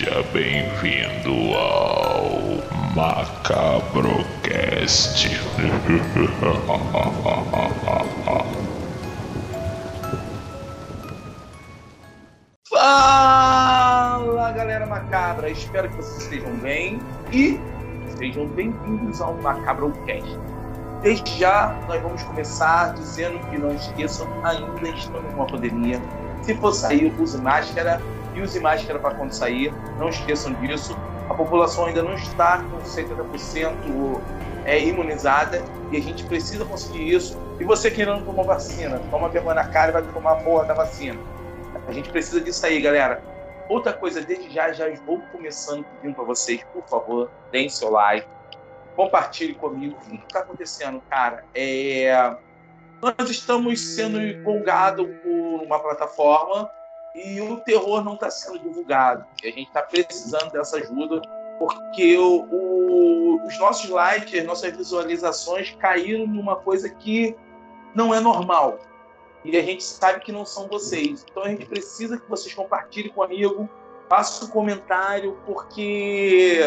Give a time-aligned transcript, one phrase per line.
[0.00, 2.30] Seja bem-vindo ao
[2.96, 5.28] Macabrocast.
[12.70, 16.98] Fala galera macabra, espero que vocês estejam bem
[17.30, 17.60] e
[18.16, 20.38] sejam bem-vindos ao Macabrocast.
[21.02, 26.00] Desde já, nós vamos começar dizendo que não esqueçam, ainda estamos numa pandemia.
[26.40, 28.00] Se for sair, use máscara
[28.34, 29.72] e use máscara para quando sair.
[29.98, 30.96] Não esqueçam disso.
[31.28, 34.20] A população ainda não está com 70%
[34.64, 37.38] é, imunizada e a gente precisa conseguir isso.
[37.58, 40.74] E você querendo tomar vacina, toma vergonha na cara e vai tomar a porra da
[40.74, 41.18] vacina.
[41.86, 43.22] A gente precisa disso aí, galera.
[43.68, 48.26] Outra coisa, desde já, já vou começando pedindo para vocês, por favor, deem seu like,
[48.96, 51.44] compartilhe comigo o que está acontecendo, cara.
[51.54, 52.36] É...
[53.00, 56.68] Nós estamos sendo empolgados por uma plataforma
[57.14, 59.24] e o terror não está sendo divulgado.
[59.42, 61.20] E a gente está precisando dessa ajuda
[61.58, 67.36] porque o, o, os nossos likes, nossas visualizações caíram numa coisa que
[67.94, 68.78] não é normal.
[69.44, 71.24] E a gente sabe que não são vocês.
[71.30, 73.68] Então a gente precisa que vocês compartilhem comigo,
[74.08, 76.60] façam um comentário, porque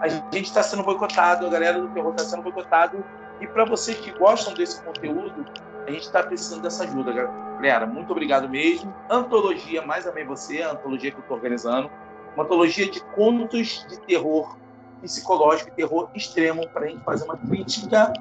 [0.00, 3.04] a gente está sendo boicotado, a galera do terror está sendo boicotado.
[3.40, 5.44] E para vocês que gostam desse conteúdo,
[5.90, 7.86] a gente está precisando dessa ajuda, galera.
[7.86, 8.94] Muito obrigado mesmo.
[9.10, 11.90] Antologia, mais amei você, a antologia que eu estou organizando.
[12.34, 14.56] Uma antologia de contos de terror
[15.02, 18.12] psicológico e terror extremo para a gente fazer uma crítica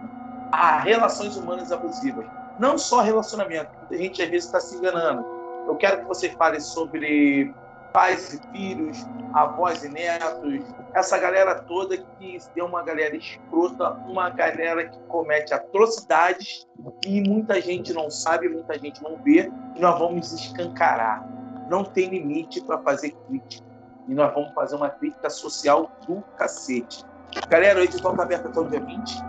[0.51, 2.25] a relações humanas abusivas.
[2.57, 5.23] Não só relacionamento, a gente às vezes está se enganando.
[5.67, 7.53] Eu quero que você fale sobre
[7.91, 14.29] pais e filhos, avós e netos, essa galera toda que é uma galera escrota, uma
[14.29, 16.67] galera que comete atrocidades
[17.05, 21.27] e muita gente não sabe, muita gente não vê, e nós vamos escancarar.
[21.69, 23.67] Não tem limite para fazer crítica.
[24.07, 27.05] E nós vamos fazer uma crítica social do cacete.
[27.47, 29.23] Galera, o edital está aberto até o dia 20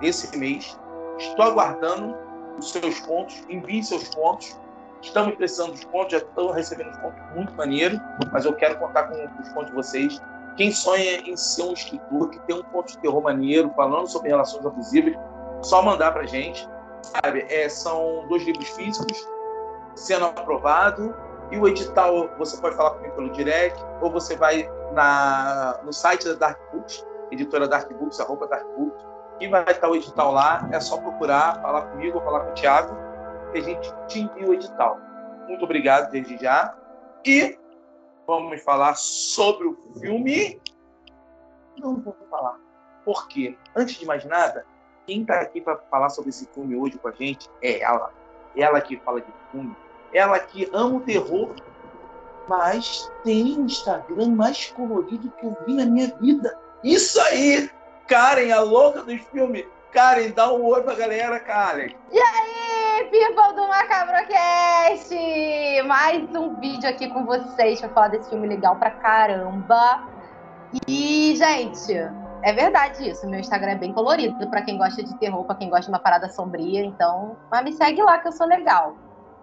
[0.00, 0.78] desse mês.
[1.18, 2.16] Estou aguardando
[2.56, 3.42] os seus pontos.
[3.48, 4.56] Envie seus pontos
[5.02, 7.98] Estamos precisando dos pontos, já estão recebendo os pontos muito maneiro,
[8.30, 10.22] mas eu quero contar com os pontos de vocês.
[10.56, 14.28] Quem sonha em ser um escritor que tem um ponto de terror maneiro, falando sobre
[14.28, 15.14] relações abusivas,
[15.62, 16.68] só mandar para gente.
[17.02, 19.26] Sabe, é, são dois livros físicos
[19.94, 21.14] sendo aprovado
[21.50, 26.28] e o edital você pode falar comigo pelo direct ou você vai na, no site
[26.28, 29.02] da Dark Books, editora Dark Books, arroba Dark Books,
[29.40, 30.68] e vai estar o edital lá.
[30.70, 33.09] É só procurar, falar comigo ou falar com o Thiago
[33.50, 34.98] que a gente te envia o edital.
[35.48, 36.76] Muito obrigado desde já.
[37.24, 37.58] E
[38.26, 40.60] vamos falar sobre o filme.
[41.78, 42.58] Não vou falar.
[43.04, 43.56] Por quê?
[43.74, 44.64] Antes de mais nada,
[45.06, 48.12] quem está aqui para falar sobre esse filme hoje com a gente é ela.
[48.56, 49.76] Ela que fala de filme.
[50.12, 51.54] Ela que ama o terror,
[52.48, 56.58] mas tem um Instagram mais colorido que eu vi na minha vida.
[56.82, 57.70] Isso aí!
[58.06, 59.66] Karen, a louca dos filmes.
[59.92, 61.94] Karen, dá um oi pra galera, Karen.
[62.10, 62.69] E aí?
[63.08, 65.10] People do Macabrocast!
[65.86, 70.06] Mais um vídeo aqui com vocês para falar desse filme legal pra caramba.
[70.86, 71.94] E, gente,
[72.42, 73.26] é verdade isso.
[73.26, 75.98] Meu Instagram é bem colorido para quem gosta de terror, para quem gosta de uma
[75.98, 76.84] parada sombria.
[76.84, 78.94] Então, mas me segue lá que eu sou legal.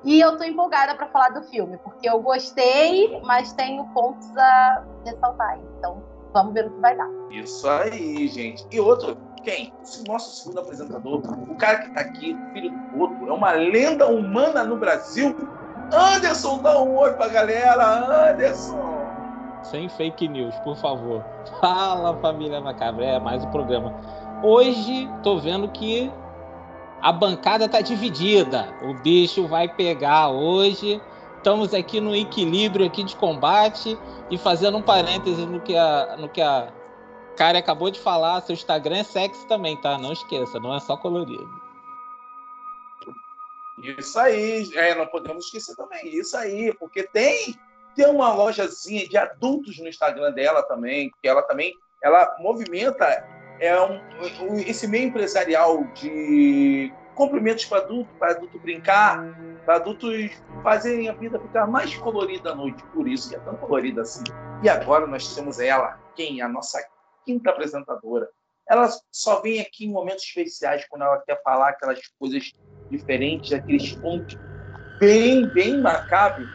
[0.03, 4.83] E eu tô empolgada para falar do filme, porque eu gostei, mas tenho pontos a
[5.03, 5.57] ressaltar.
[5.79, 7.09] Então, vamos ver o que vai dar.
[7.31, 8.67] Isso aí, gente.
[8.71, 9.71] E outro, quem?
[9.99, 14.05] O nosso segundo apresentador, o cara que está aqui, filho do Boto, é uma lenda
[14.05, 15.33] humana no Brasil.
[15.93, 18.77] Anderson, dá um oi pra galera, Anderson!
[19.63, 21.23] Sem fake news, por favor.
[21.61, 23.95] Fala, família Macabra, é mais um programa.
[24.43, 26.11] Hoje, tô vendo que
[27.01, 28.67] a bancada tá dividida.
[28.81, 31.01] O bicho vai pegar hoje.
[31.37, 33.97] Estamos aqui no equilíbrio aqui de combate
[34.29, 36.67] e fazendo um parêntese no que a, no que a
[37.37, 39.97] Cara, acabou de falar, seu Instagram é sexy também, tá?
[39.97, 41.47] Não esqueça, não é só colorido.
[43.83, 47.55] Isso aí, é, não podemos esquecer também, isso aí, porque tem
[47.95, 51.73] tem uma lojazinha de adultos no Instagram dela também, que ela também
[52.03, 53.05] ela movimenta
[53.59, 53.99] é um,
[54.59, 59.35] esse meio empresarial de cumprimentos para adulto, para adulto brincar,
[59.65, 60.31] para adultos
[60.61, 64.23] fazerem a vida ficar mais colorida à noite, por isso que é tão colorida assim.
[64.61, 66.39] E agora nós temos ela, quem?
[66.39, 66.79] A nossa
[67.27, 68.29] quinta apresentadora.
[68.69, 72.53] Ela só vem aqui em momentos especiais, quando ela quer falar aquelas coisas
[72.89, 74.37] diferentes, aqueles pontos
[74.97, 76.47] bem, bem macabros.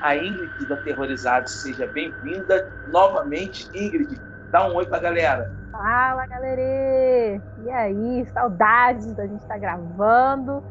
[0.00, 4.20] A Ingrid da Terrorizado, seja bem-vinda novamente, Ingrid.
[4.50, 5.46] Dá um oi pra galera.
[5.70, 7.42] Fala, galera!
[7.58, 10.64] E aí, saudades da gente estar tá gravando.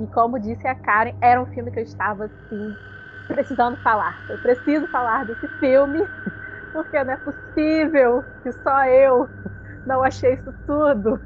[0.00, 2.74] E como disse a Karen, era um filme que eu estava assim
[3.28, 4.24] precisando falar.
[4.28, 6.00] Eu preciso falar desse filme
[6.72, 9.28] porque não é possível que só eu
[9.86, 11.20] não achei isso tudo.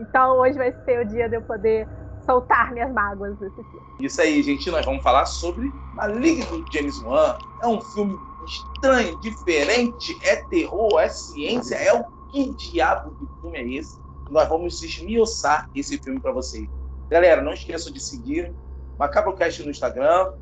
[0.00, 1.88] Então hoje vai ser o dia de eu poder
[2.24, 3.86] soltar minhas mágoas desse filme.
[4.00, 7.38] Isso aí, gente, nós vamos falar sobre Maligno do James Wan.
[7.62, 13.58] É um filme estranho, diferente, é terror, é ciência, é o que diabo de filme
[13.58, 13.98] é esse?
[14.30, 16.68] Nós vamos esmiuçar esse filme para vocês.
[17.08, 18.52] Galera, não esqueçam de seguir
[18.98, 20.32] Macabrocast no Instagram,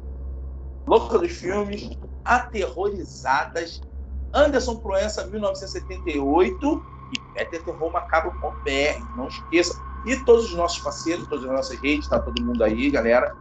[0.87, 1.91] Louca dos Filmes,
[2.25, 3.81] Aterrorizadas,
[4.35, 9.01] Anderson Proença 1978 e Peter Terror Macabro com BR.
[9.17, 9.81] Não esqueça.
[10.05, 13.35] E todos os nossos parceiros, todas as nossas redes, tá todo mundo aí, galera.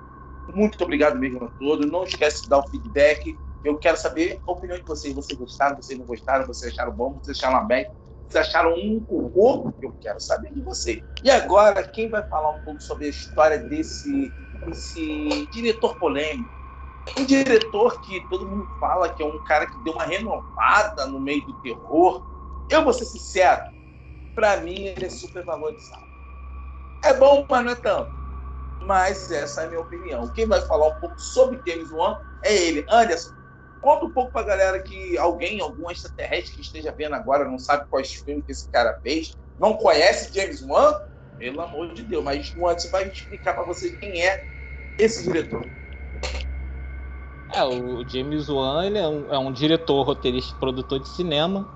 [0.54, 1.90] Muito obrigado mesmo a todos.
[1.90, 3.38] Não esquece de dar o feedback.
[3.64, 5.14] Eu quero saber a opinião de vocês.
[5.14, 7.92] Vocês gostaram, vocês não gostaram, vocês acharam bom, vocês acharam aberto,
[8.30, 9.74] vocês acharam um cocô?
[9.82, 11.02] Eu quero saber de você.
[11.24, 14.32] E agora, quem vai falar um pouco sobre a história desse,
[14.66, 16.63] desse diretor polêmico?
[17.18, 21.20] Um diretor que todo mundo fala que é um cara que deu uma renovada no
[21.20, 22.24] meio do terror.
[22.70, 23.62] Eu vou ser sincero,
[24.34, 26.08] para mim ele é super valorizado.
[27.04, 28.12] É bom, mas não é tanto.
[28.82, 30.28] Mas essa é a minha opinião.
[30.34, 32.86] Quem vai falar um pouco sobre James Wan é ele.
[32.90, 33.32] Anderson,
[33.82, 37.86] conta um pouco pra galera que alguém, algum extraterrestre que esteja vendo agora, não sabe
[37.90, 40.94] quais filmes que esse cara fez, não conhece James Wan,
[41.38, 42.24] pelo amor de Deus.
[42.24, 44.46] Mas antes vai explicar para vocês quem é
[44.98, 45.70] esse diretor.
[47.54, 51.68] É, o James Wan ele é, um, é um diretor, roteirista, produtor de cinema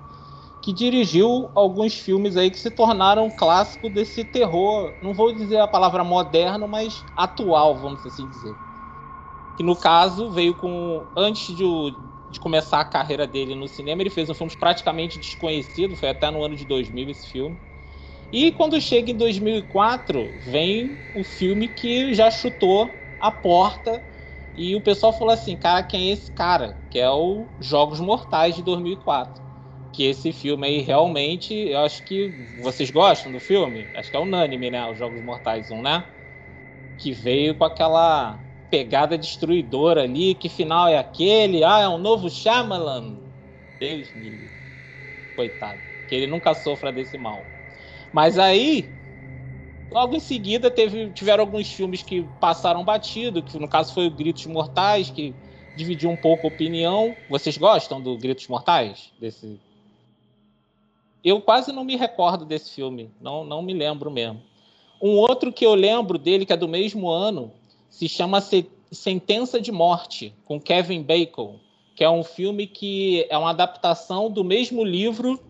[0.60, 5.68] que dirigiu alguns filmes aí que se tornaram clássico desse terror, não vou dizer a
[5.68, 8.56] palavra moderno, mas atual, vamos assim dizer.
[9.56, 11.64] Que no caso veio com antes de,
[12.28, 16.30] de começar a carreira dele no cinema, ele fez um filme praticamente desconhecido, foi até
[16.30, 17.56] no ano de 2000 esse filme.
[18.30, 24.02] E quando chega em 2004, vem o filme que já chutou a porta
[24.58, 26.76] e o pessoal falou assim: cara, quem é esse cara?
[26.90, 29.40] Que é o Jogos Mortais de 2004.
[29.92, 33.88] Que esse filme aí realmente, eu acho que vocês gostam do filme?
[33.94, 34.84] Acho que é unânime, né?
[34.90, 36.04] Os Jogos Mortais 1, né?
[36.96, 40.34] Que veio com aquela pegada destruidora ali.
[40.34, 41.62] Que final é aquele?
[41.62, 43.20] Ah, é um novo Shyamalan.
[43.78, 44.58] Deus me livre.
[45.36, 45.82] Coitado.
[46.08, 47.46] Que ele nunca sofra desse mal.
[48.12, 48.97] Mas aí,
[49.90, 54.10] Logo em seguida, teve, tiveram alguns filmes que passaram batido, que no caso foi o
[54.10, 55.34] Gritos Mortais, que
[55.74, 57.16] dividiu um pouco a opinião.
[57.28, 59.10] Vocês gostam do Gritos Mortais?
[59.18, 59.58] Desse...
[61.24, 64.42] Eu quase não me recordo desse filme, não, não me lembro mesmo.
[65.00, 67.50] Um outro que eu lembro dele, que é do mesmo ano,
[67.88, 68.42] se chama
[68.92, 71.56] Sentença de Morte, com Kevin Bacon,
[71.96, 75.40] que é um filme que é uma adaptação do mesmo livro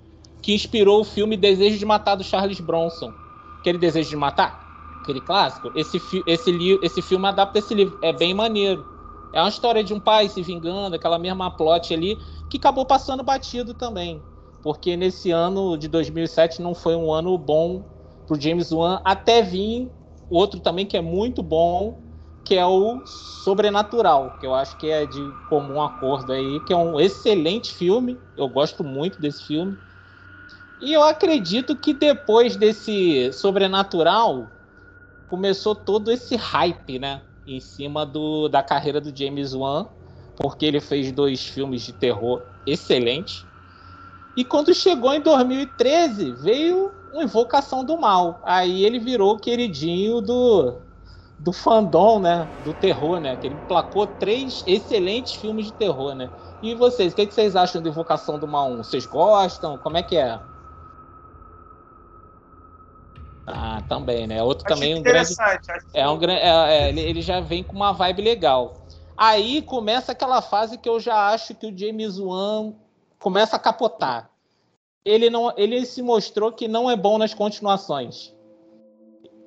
[0.40, 3.12] que inspirou o filme Desejo de Matar do Charles Bronson
[3.60, 7.98] aquele desejo de matar, aquele clássico, esse, esse, esse filme adapta esse livro.
[8.02, 8.86] É bem maneiro.
[9.32, 12.18] É uma história de um pai se vingando, aquela mesma plot ali,
[12.48, 14.22] que acabou passando batido também.
[14.62, 17.84] Porque nesse ano de 2007 não foi um ano bom
[18.26, 19.90] pro James Wan, até vir
[20.30, 22.02] outro também que é muito bom,
[22.44, 26.76] que é o Sobrenatural, que eu acho que é de comum acordo aí, que é
[26.76, 28.18] um excelente filme.
[28.36, 29.76] Eu gosto muito desse filme.
[30.80, 34.48] E eu acredito que depois desse sobrenatural
[35.28, 37.22] começou todo esse hype, né?
[37.46, 39.88] Em cima do, da carreira do James Wan,
[40.36, 43.44] porque ele fez dois filmes de terror excelentes.
[44.36, 48.40] E quando chegou em 2013, veio uma Invocação do Mal.
[48.44, 50.80] Aí ele virou queridinho do,
[51.38, 52.52] do fandom, né?
[52.60, 53.36] Do terror, né?
[53.36, 56.30] Que ele placou três excelentes filmes de terror, né?
[56.62, 58.84] E vocês, o que, que vocês acham da Invocação do Mal 1?
[58.84, 59.76] Vocês gostam?
[59.78, 60.40] Como é que é?
[63.78, 64.42] Ah, também, né?
[64.42, 65.34] Outro Acho também um grande.
[65.94, 66.40] É um grande.
[66.40, 68.86] É, é, ele, ele já vem com uma vibe legal.
[69.16, 72.72] Aí começa aquela fase que eu já acho que o James Wan
[73.18, 74.30] começa a capotar.
[75.04, 78.34] Ele não, ele se mostrou que não é bom nas continuações.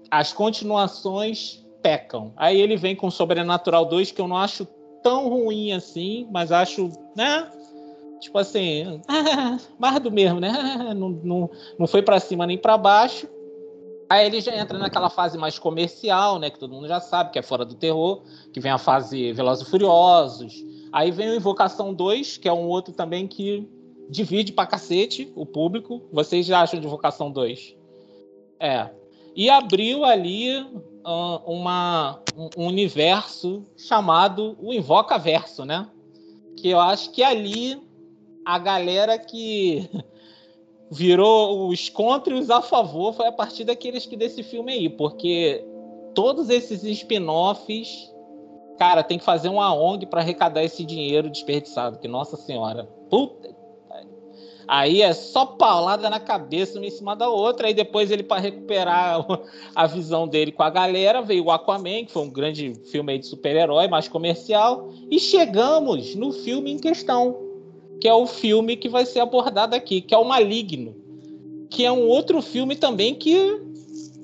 [0.09, 2.33] As continuações pecam.
[2.35, 4.65] Aí ele vem com Sobrenatural 2 que eu não acho
[5.01, 7.49] tão ruim assim, mas acho, né?
[8.19, 9.01] Tipo assim,
[9.79, 10.51] mais do mesmo, né?
[10.95, 13.27] Não, não, não foi para cima nem para baixo.
[14.11, 16.49] Aí ele já entra naquela fase mais comercial, né?
[16.49, 19.65] Que todo mundo já sabe, que é fora do terror, que vem a fase Velozes
[19.65, 20.65] e Furiosos.
[20.91, 23.65] Aí vem o Invocação 2, que é um outro também que
[24.09, 26.01] divide pra cacete o público.
[26.11, 27.73] Vocês já acham de Invocação 2?
[28.59, 28.89] É.
[29.33, 32.19] E abriu ali uh, uma,
[32.57, 35.87] um universo chamado o Invocaverso, né?
[36.57, 37.81] Que eu acho que ali
[38.43, 39.89] a galera que
[40.91, 44.89] virou os contra e os a favor foi a partir daqueles que desse filme aí,
[44.89, 45.65] porque
[46.13, 48.13] todos esses spin-offs,
[48.77, 53.55] cara, tem que fazer uma ONG para arrecadar esse dinheiro desperdiçado, que nossa senhora, puta,
[54.67, 57.67] Aí é só paulada na cabeça, uma em cima da outra.
[57.67, 59.19] Aí depois ele, para recuperar
[59.75, 63.25] a visão dele com a galera, veio o Aquaman, que foi um grande filme de
[63.25, 64.89] super-herói, mais comercial.
[65.09, 67.50] E chegamos no filme em questão,
[68.01, 70.95] que é o filme que vai ser abordado aqui, que é o Maligno.
[71.69, 73.61] Que é um outro filme também que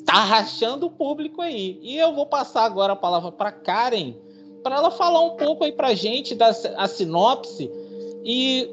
[0.03, 1.79] tá rachando o público aí.
[1.83, 4.15] E eu vou passar agora a palavra para Karen,
[4.63, 7.69] para ela falar um pouco aí pra gente da a sinopse
[8.25, 8.67] e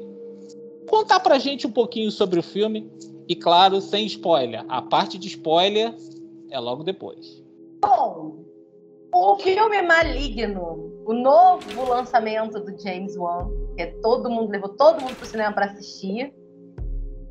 [0.89, 2.89] contar pra gente um pouquinho sobre o filme.
[3.27, 4.65] E claro, sem spoiler.
[4.67, 5.93] A parte de spoiler
[6.49, 7.43] é logo depois.
[7.79, 8.44] Bom,
[9.15, 15.15] o filme Maligno, o novo lançamento do James Wan, que todo mundo levou todo mundo
[15.15, 16.33] pro cinema para assistir.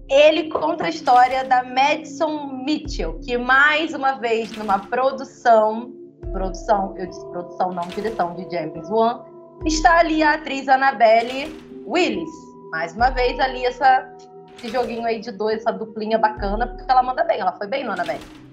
[0.08, 5.92] Ele conta a história da Madison Mitchell, que mais uma vez numa produção,
[6.32, 9.22] produção, eu disse produção, não direção de James Wan,
[9.66, 11.54] está ali a atriz Annabelle
[11.86, 12.30] Willis,
[12.70, 14.10] mais uma vez ali essa,
[14.56, 17.84] esse joguinho aí de dois, essa duplinha bacana, porque ela manda bem, ela foi bem
[17.84, 18.43] Annabelle.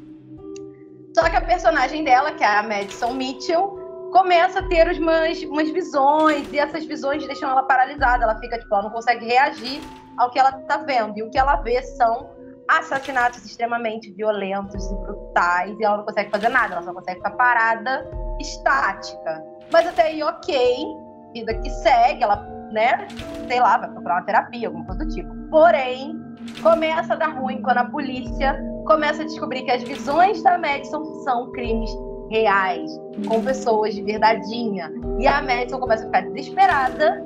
[1.21, 5.69] Só que a personagem dela, que é a Madison Mitchell, começa a ter umas, umas
[5.69, 9.83] visões, e essas visões deixam ela paralisada, ela fica, tipo, ela não consegue reagir
[10.17, 11.15] ao que ela tá vendo.
[11.15, 12.27] E o que ela vê são
[12.67, 17.31] assassinatos extremamente violentos e brutais, e ela não consegue fazer nada, ela só consegue ficar
[17.31, 18.09] parada,
[18.39, 19.45] estática.
[19.71, 20.87] Mas até aí, ok,
[21.35, 22.37] vida que segue, ela
[22.71, 23.07] né,
[23.47, 25.31] sei lá, vai procurar uma terapia, alguma coisa do tipo.
[25.51, 26.19] Porém,
[26.63, 31.03] começa a dar ruim quando a polícia começa a descobrir que as visões da Madison
[31.23, 31.89] são crimes
[32.29, 32.91] reais,
[33.27, 34.91] com pessoas de verdadeinha.
[35.19, 37.23] E a Madison começa a ficar desesperada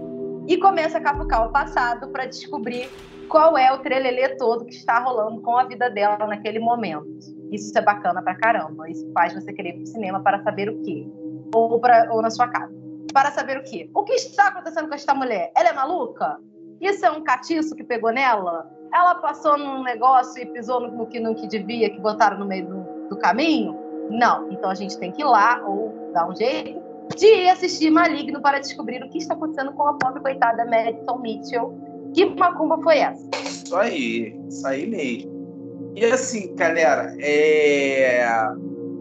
[0.47, 2.89] e começa a capucar o passado para descobrir
[3.29, 7.07] qual é o trelelê todo que está rolando com a vida dela naquele momento.
[7.51, 8.89] Isso é bacana pra caramba.
[8.89, 11.07] Isso faz você querer ir pro cinema para saber o quê?
[11.53, 12.85] Ou, pra, ou na sua casa
[13.15, 13.89] para saber o quê?
[13.93, 15.49] O que está acontecendo com esta mulher?
[15.55, 16.37] Ela é maluca?
[16.81, 18.69] Isso é um catiço que pegou nela?
[18.95, 22.65] Ela passou num negócio e pisou no que não que devia, que botaram no meio
[22.65, 23.77] do, do caminho?
[24.09, 24.49] Não.
[24.49, 26.81] Então a gente tem que ir lá ou dar um jeito
[27.17, 31.17] de ir assistir Maligno para descobrir o que está acontecendo com a pobre coitada Madison
[31.17, 31.77] Mitchell.
[32.13, 33.29] Que macumba foi essa?
[33.45, 35.91] Isso aí, isso aí mesmo.
[35.93, 38.21] E assim, galera, é,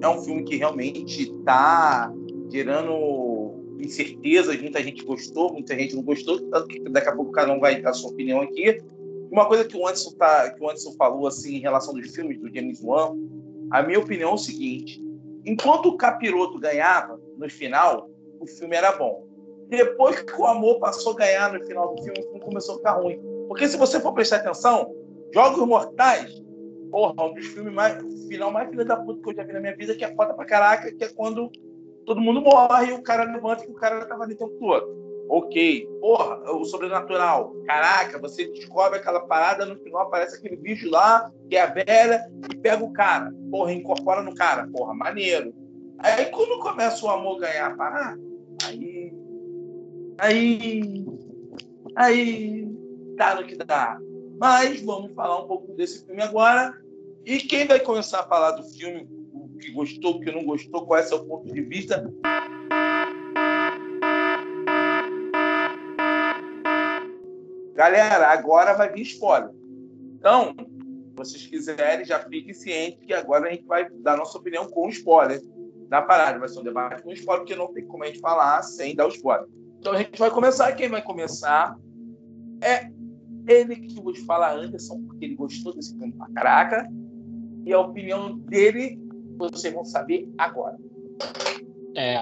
[0.02, 2.12] é um filme que realmente está
[2.50, 7.80] gerando incertezas, muita gente gostou, muita gente não gostou, daqui a pouco cada um vai
[7.80, 8.82] dar sua opinião aqui.
[9.34, 12.40] Uma coisa que o Anderson, tá, que o Anderson falou assim, em relação dos filmes
[12.40, 13.16] do James Wan,
[13.72, 15.04] a minha opinião é o seguinte:
[15.44, 19.26] enquanto o Capiroto ganhava no final, o filme era bom.
[19.68, 22.78] Depois que o amor passou a ganhar no final do filme, o filme começou a
[22.78, 23.20] ficar ruim.
[23.48, 24.94] Porque se você for prestar atenção,
[25.34, 26.30] Jogos Mortais,
[26.92, 28.00] porra, um dos filmes mais.
[28.28, 30.32] final mais filha da puta que eu já vi na minha vida, que é foda
[30.32, 31.50] pra caraca, que é quando
[32.06, 35.03] todo mundo morre e o cara levanta que o cara tava ali o tempo todo.
[35.28, 35.86] Ok.
[36.00, 37.54] Porra, o sobrenatural.
[37.66, 42.24] Caraca, você descobre aquela parada, no final aparece aquele bicho lá, que é a velha,
[42.52, 43.32] e pega o cara.
[43.50, 44.68] Porra, incorpora no cara.
[44.72, 45.54] Porra, maneiro.
[45.98, 48.16] Aí quando começa o amor ganhar a
[48.66, 49.12] aí.
[50.18, 51.06] Aí.
[51.96, 52.68] Aí.
[53.16, 53.98] Dá no que dá.
[54.38, 56.74] Mas vamos falar um pouco desse filme agora.
[57.24, 59.08] E quem vai começar a falar do filme
[59.60, 62.04] que gostou, o que não gostou, qual é o seu ponto de vista.
[67.84, 69.50] Galera, agora vai vir spoiler.
[70.16, 74.66] Então, se vocês quiserem, já fiquem cientes que agora a gente vai dar nossa opinião
[74.70, 75.42] com spoiler
[75.90, 76.38] da parada.
[76.38, 79.04] Vai ser um debate com spoiler, porque não tem como a gente falar sem dar
[79.04, 79.46] o spoiler.
[79.78, 80.72] Então a gente vai começar.
[80.72, 81.76] Quem vai começar
[82.62, 82.90] é
[83.46, 86.88] ele que vos fala, Anderson, porque ele gostou desse filme pra caraca.
[87.66, 88.98] E a opinião dele
[89.36, 90.78] vocês vão saber agora.
[91.94, 92.18] É,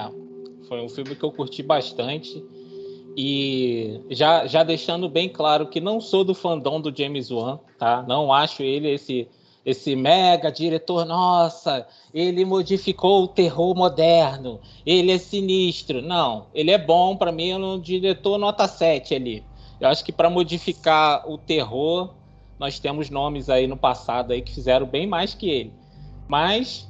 [0.66, 2.45] foi um filme que eu curti bastante.
[3.16, 8.02] E já, já deixando bem claro que não sou do fandom do James Wan, tá?
[8.02, 9.28] Não acho ele esse
[9.64, 16.02] esse mega diretor, nossa, ele modificou o terror moderno, ele é sinistro.
[16.02, 19.45] Não, ele é bom para mim, é um diretor nota 7 ali.
[19.81, 22.11] Eu acho que para modificar o terror,
[22.59, 25.73] nós temos nomes aí no passado aí que fizeram bem mais que ele.
[26.28, 26.88] Mas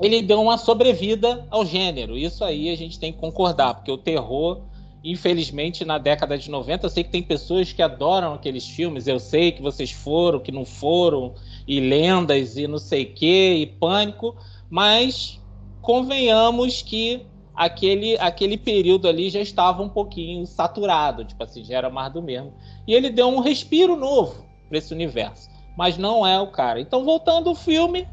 [0.00, 2.16] ele deu uma sobrevida ao gênero.
[2.16, 4.62] Isso aí a gente tem que concordar, porque o terror,
[5.04, 9.20] infelizmente, na década de 90, eu sei que tem pessoas que adoram aqueles filmes, eu
[9.20, 11.34] sei que vocês foram, que não foram,
[11.68, 14.34] e lendas, e não sei o quê, e pânico,
[14.70, 15.38] mas
[15.82, 21.90] convenhamos que aquele, aquele período ali já estava um pouquinho saturado, tipo assim, já era
[21.90, 22.54] mais do mesmo.
[22.86, 26.80] E ele deu um respiro novo para esse universo, mas não é o cara.
[26.80, 28.08] Então, voltando ao filme,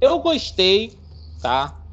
[0.00, 0.98] eu gostei,
[1.42, 1.83] tá?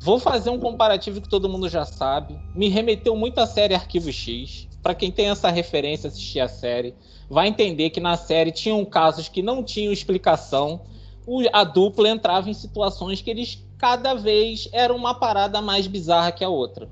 [0.00, 2.38] Vou fazer um comparativo que todo mundo já sabe.
[2.54, 4.68] Me remeteu muito à série Arquivo X.
[4.80, 6.94] para quem tem essa referência assistir a série,
[7.28, 10.82] vai entender que na série tinham casos que não tinham explicação.
[11.52, 16.44] A dupla entrava em situações que eles cada vez era uma parada mais bizarra que
[16.44, 16.88] a outra.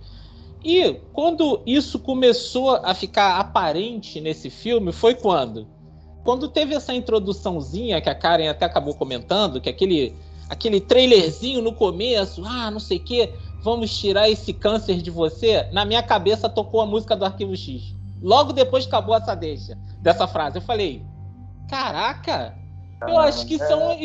[0.64, 5.66] E quando isso começou a ficar aparente nesse filme foi quando
[6.26, 10.12] quando teve essa introduçãozinha que a Karen até acabou comentando, que aquele
[10.48, 15.68] aquele trailerzinho no começo, ah, não sei o quê, vamos tirar esse câncer de você,
[15.72, 17.94] na minha cabeça tocou a música do Arquivo X.
[18.22, 20.56] Logo depois acabou essa deixa dessa frase.
[20.58, 21.02] Eu falei,
[21.68, 22.56] caraca,
[23.02, 23.90] eu acho que são.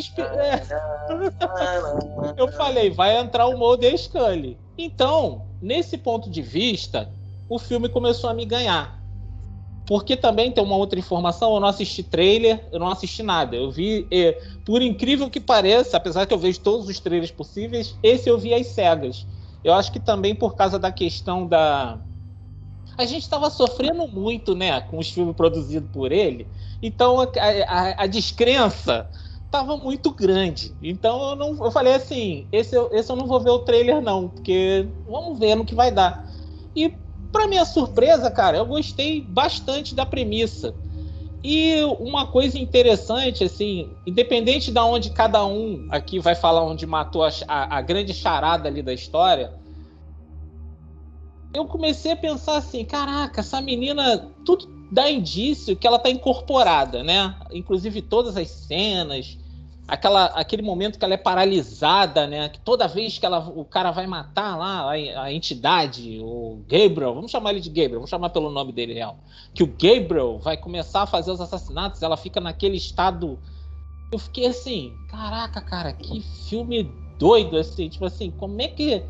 [2.37, 4.57] Eu falei, vai entrar o Mulder Scully.
[4.77, 7.09] Então, nesse ponto de vista,
[7.47, 9.00] o filme começou a me ganhar.
[9.91, 13.57] Porque também tem uma outra informação, eu não assisti trailer, eu não assisti nada.
[13.57, 14.07] Eu vi,
[14.63, 18.53] por incrível que pareça, apesar que eu vejo todos os trailers possíveis, esse eu vi
[18.53, 19.27] às cegas.
[19.61, 21.99] Eu acho que também por causa da questão da.
[22.97, 26.47] A gente estava sofrendo muito, né, com os filmes produzidos por ele.
[26.81, 27.27] Então a,
[27.67, 29.05] a, a descrença
[29.45, 30.73] estava muito grande.
[30.81, 34.29] Então eu, não, eu falei assim: esse, esse eu não vou ver o trailer, não,
[34.29, 36.25] porque vamos ver no que vai dar.
[36.73, 37.00] E
[37.31, 40.73] para minha surpresa, cara, eu gostei bastante da premissa.
[41.43, 47.23] E uma coisa interessante, assim, independente de onde cada um aqui vai falar onde matou
[47.23, 49.51] a, a, a, grande charada ali da história,
[51.53, 57.01] eu comecei a pensar assim, caraca, essa menina, tudo dá indício que ela tá incorporada,
[57.01, 57.35] né?
[57.51, 59.37] Inclusive todas as cenas,
[59.91, 62.47] aquela, aquele momento que ela é paralisada, né?
[62.47, 67.13] Que toda vez que ela, o cara vai matar lá a, a, entidade, o Gabriel,
[67.13, 69.17] vamos chamar ele de Gabriel, vamos chamar pelo nome dele real,
[69.53, 73.37] que o Gabriel vai começar a fazer os assassinatos, ela fica naquele estado.
[74.13, 79.03] Eu fiquei assim, caraca, cara, que filme doido assim, tipo assim, como é que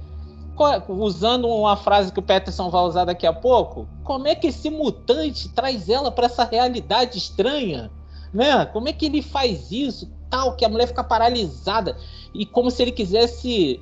[0.89, 4.69] usando uma frase que o Peterson vai usar daqui a pouco, como é que esse
[4.71, 7.91] mutante traz ela para essa realidade estranha?
[8.33, 8.65] Né?
[8.65, 10.09] Como é que ele faz isso?
[10.31, 11.95] Tal, que a mulher fica paralisada
[12.33, 13.79] e como se ele quisesse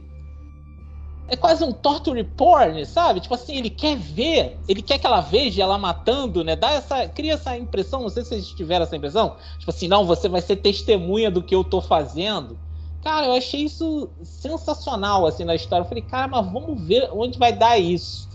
[1.28, 3.20] é quase um torture porn, sabe?
[3.20, 6.56] Tipo assim, ele quer ver, ele quer que ela veja ela matando, né?
[6.56, 10.06] Dá essa, cria essa impressão, não sei se vocês tiveram essa impressão, tipo assim, não,
[10.06, 12.58] você vai ser testemunha do que eu tô fazendo.
[13.04, 15.84] Cara, eu achei isso sensacional assim na história.
[15.84, 18.28] Eu falei, cara, mas vamos ver onde vai dar isso.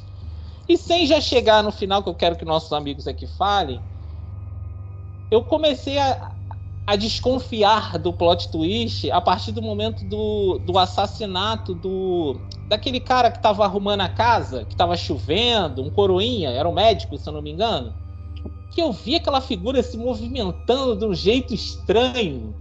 [0.69, 3.83] E sem já chegar no final que eu quero que nossos amigos aqui falem,
[5.31, 6.34] eu comecei a,
[6.87, 13.31] a desconfiar do plot twist a partir do momento do, do assassinato do daquele cara
[13.31, 17.33] que estava arrumando a casa, que estava chovendo, um coroinha, era um médico, se eu
[17.33, 17.95] não me engano.
[18.73, 22.55] Que eu vi aquela figura se movimentando de um jeito estranho.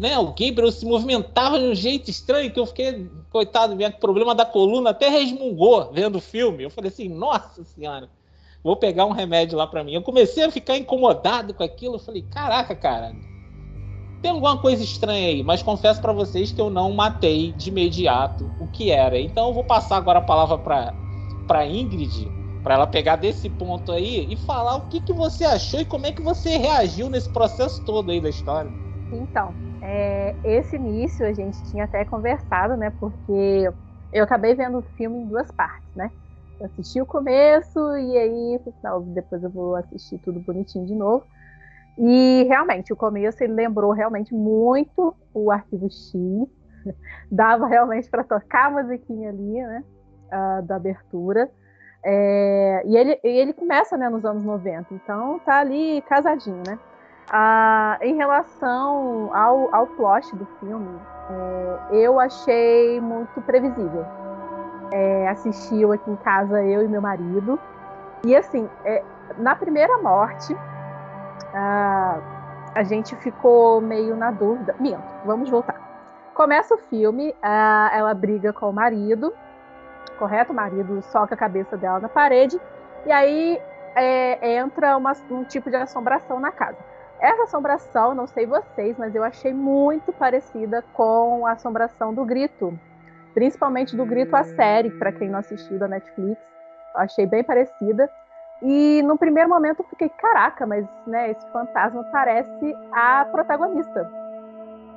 [0.00, 0.18] Né?
[0.18, 4.44] O Gabriel se movimentava de um jeito estranho que eu fiquei, coitado, minha problema da
[4.44, 6.64] coluna até resmungou vendo o filme.
[6.64, 8.08] Eu falei assim, nossa senhora,
[8.62, 9.94] vou pegar um remédio lá para mim.
[9.94, 11.96] Eu comecei a ficar incomodado com aquilo.
[11.96, 13.14] Eu falei, caraca, cara,
[14.24, 18.54] tem alguma coisa estranha aí, mas confesso para vocês que eu não matei de imediato
[18.58, 19.20] o que era.
[19.20, 20.94] Então eu vou passar agora a palavra para
[21.46, 25.78] para Ingrid, para ela pegar desse ponto aí e falar o que, que você achou
[25.78, 28.74] e como é que você reagiu nesse processo todo aí da história.
[29.12, 32.90] Então, é, esse início a gente tinha até conversado, né?
[32.98, 33.30] Porque
[34.10, 36.10] eu acabei vendo o filme em duas partes, né?
[36.58, 41.26] Eu assisti o começo e aí, não, depois eu vou assistir tudo bonitinho de novo.
[41.96, 46.14] E realmente, o começo ele lembrou realmente muito o arquivo X.
[47.30, 49.84] Dava realmente para tocar a musiquinha ali, né?
[50.26, 51.50] Uh, da abertura.
[52.06, 56.78] É, e ele, ele começa né, nos anos 90, então tá ali casadinho, né?
[57.32, 64.04] Ah, em relação ao, ao plot do filme, é, eu achei muito previsível.
[64.92, 67.58] É, assistiu aqui em casa eu e meu marido.
[68.22, 69.02] E assim, é,
[69.38, 70.54] na primeira morte,
[71.54, 72.20] ah,
[72.74, 74.74] a gente ficou meio na dúvida.
[74.78, 75.80] Minto, vamos voltar.
[76.34, 79.32] Começa o filme, ah, ela briga com o marido,
[80.18, 80.52] correto?
[80.52, 82.60] O marido soca a cabeça dela na parede,
[83.06, 83.60] e aí
[83.94, 86.78] é, entra uma, um tipo de assombração na casa.
[87.20, 92.76] Essa assombração, não sei vocês, mas eu achei muito parecida com a assombração do grito,
[93.32, 96.40] principalmente do grito a série, para quem não assistiu da Netflix.
[96.94, 98.10] Achei bem parecida.
[98.64, 104.10] E no primeiro momento eu fiquei, caraca, mas né, esse fantasma parece a protagonista.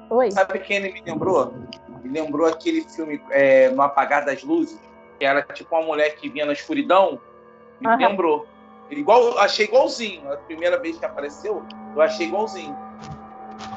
[0.09, 0.31] Oi.
[0.31, 1.53] Sabe quem ele me lembrou?
[2.01, 4.79] Me lembrou aquele filme é, No Apagar das Luzes,
[5.19, 7.19] que era tipo uma mulher que vinha na escuridão.
[7.81, 7.97] Me uhum.
[7.97, 8.47] lembrou.
[8.89, 10.31] Igual, achei igualzinho.
[10.31, 11.61] A primeira vez que apareceu,
[11.93, 12.73] eu achei igualzinho.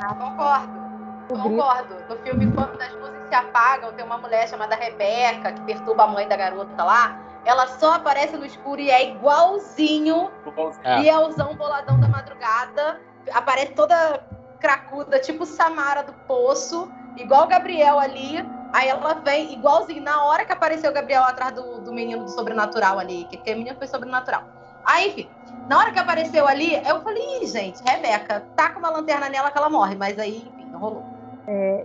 [0.01, 0.81] Ah, concordo.
[1.29, 1.97] Concordo.
[2.09, 6.07] No filme, quando as luzes se apagam, tem uma mulher chamada Rebeca que perturba a
[6.07, 10.31] mãe da garota lá ela só aparece no escuro e é igualzinho
[10.85, 11.01] É.
[11.01, 13.01] Bielzão boladão da madrugada.
[13.33, 14.23] Aparece toda
[14.59, 18.45] cracuda, tipo Samara do Poço, igual o Gabriel ali.
[18.73, 22.31] Aí ela vem igualzinho, na hora que apareceu o Gabriel atrás do, do menino do
[22.31, 24.45] sobrenatural ali, que, que o menino foi sobrenatural.
[24.85, 25.31] Aí, enfim,
[25.69, 29.51] na hora que apareceu ali, eu falei, Ih, gente, Rebeca, tá com uma lanterna nela
[29.51, 31.05] que ela morre, mas aí, enfim, não rolou.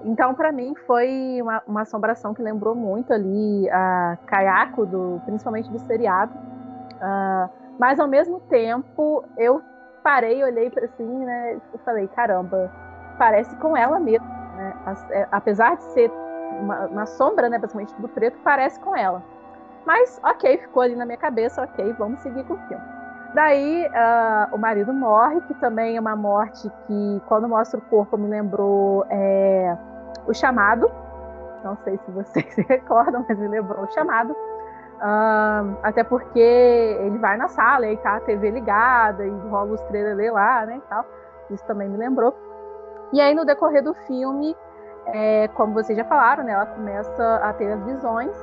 [0.03, 5.69] Então, pra mim, foi uma, uma assombração que lembrou muito ali a Kayako, do, principalmente
[5.71, 6.33] do seriado.
[7.01, 9.61] Ah, mas, ao mesmo tempo, eu
[10.03, 11.59] parei, olhei para assim, né?
[11.73, 12.71] E falei, caramba,
[13.17, 14.27] parece com ela mesmo.
[14.55, 14.73] Né?
[15.09, 16.11] É, apesar de ser
[16.59, 19.23] uma, uma sombra, né, basicamente do preto, parece com ela.
[19.85, 22.94] Mas, ok, ficou ali na minha cabeça, ok, vamos seguir com o filme.
[23.35, 28.17] Daí, ah, o marido morre, que também é uma morte que, quando mostra o corpo,
[28.17, 29.77] me lembrou é,
[30.25, 30.89] o chamado.
[31.61, 34.33] Não sei se vocês se recordam, mas me lembrou o chamado.
[35.01, 39.73] Ah, até porque ele vai na sala e aí tá a TV ligada e rola
[39.73, 41.05] os trailers lá, né, e tal.
[41.49, 42.33] Isso também me lembrou.
[43.11, 44.55] E aí, no decorrer do filme,
[45.07, 48.33] é, como vocês já falaram, né, ela começa a ter as visões.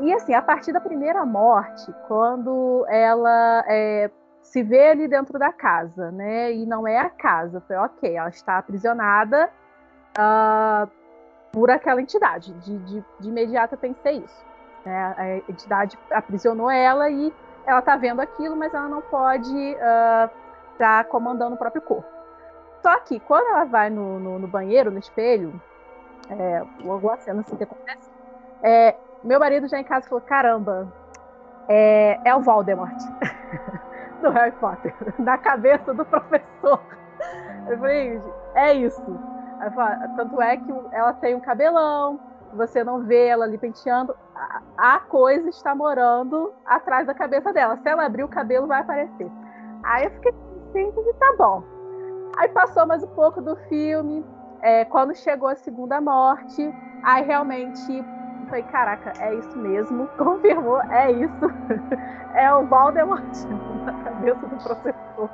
[0.00, 4.10] E assim, a partir da primeira morte, quando ela é,
[4.42, 6.52] se vê ali dentro da casa, né?
[6.52, 9.50] E não é a casa, foi ok, ela está aprisionada
[10.18, 10.86] ah,
[11.52, 12.52] por aquela entidade.
[12.54, 14.44] De, de, de imediato pensei isso.
[14.84, 15.14] né?
[15.16, 17.32] A entidade aprisionou ela e
[17.66, 19.76] ela está vendo aquilo, mas ela não pode
[20.72, 22.08] estar comandando o próprio corpo.
[22.82, 25.60] Só que quando ela vai no, no, no banheiro, no espelho,
[26.28, 28.10] é, alguma cena assim que acontece,
[28.62, 28.94] é,
[29.26, 30.92] meu marido já em casa falou: caramba,
[31.68, 32.96] é, é o Voldemort
[34.22, 36.80] do Harry Potter, na cabeça do professor.
[37.68, 38.22] Eu falei,
[38.54, 39.02] é isso.
[39.74, 42.20] Falei, tanto é que ela tem um cabelão,
[42.52, 44.14] você não vê ela ali penteando,
[44.78, 47.76] a, coisa está morando atrás da cabeça dela.
[47.78, 49.30] Se ela abrir o cabelo, vai aparecer.
[49.82, 50.32] Aí eu fiquei
[50.74, 51.62] e tá bom.
[52.36, 54.24] Aí passou mais um pouco do filme,
[54.60, 58.04] é, quando chegou a segunda morte, aí realmente
[58.48, 61.50] foi, caraca, é isso mesmo, confirmou, é isso.
[62.34, 63.24] é o Voldemort
[63.84, 65.30] na cabeça do professor.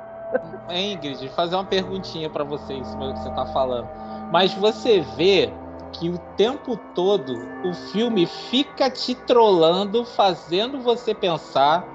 [0.69, 3.87] Ingrid, fazer uma perguntinha pra você em cima do que você tá falando.
[4.31, 5.53] Mas você vê
[5.91, 11.85] que o tempo todo o filme fica te trollando, fazendo você pensar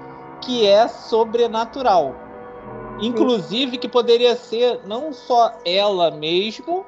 [0.41, 2.15] que é sobrenatural.
[3.01, 6.85] Inclusive que poderia ser não só ela mesmo,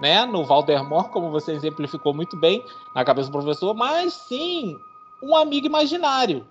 [0.00, 4.78] né, no Valdermore, como você exemplificou muito bem na cabeça do professor, mas sim
[5.22, 6.46] um amigo imaginário.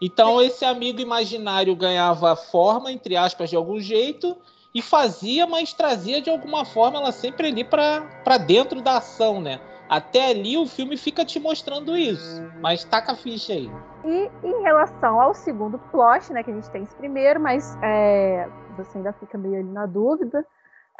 [0.00, 4.36] Então esse amigo imaginário ganhava forma, entre aspas, de algum jeito
[4.74, 9.58] e fazia, mas trazia de alguma forma ela sempre ali para dentro da ação, né?
[9.88, 13.70] Até ali o filme fica te mostrando isso, mas taca a ficha aí.
[14.04, 18.48] E em relação ao segundo plot, né, que a gente tem esse primeiro, mas é,
[18.76, 20.44] você ainda fica meio ali na dúvida,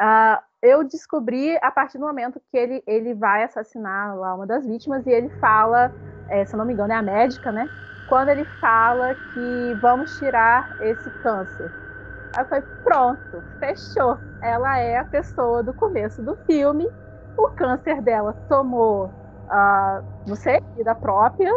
[0.01, 4.67] uh, eu descobri a partir do momento que ele, ele vai assassinar lá uma das
[4.67, 5.93] vítimas e ele fala,
[6.29, 7.69] é, se eu não me engano é a médica, né,
[8.07, 11.73] quando ele fala que vamos tirar esse câncer.
[12.37, 14.19] Aí eu falei, pronto, fechou.
[14.43, 16.87] Ela é a pessoa do começo do filme.
[17.37, 21.51] O câncer dela tomou, uh, não sei, vida própria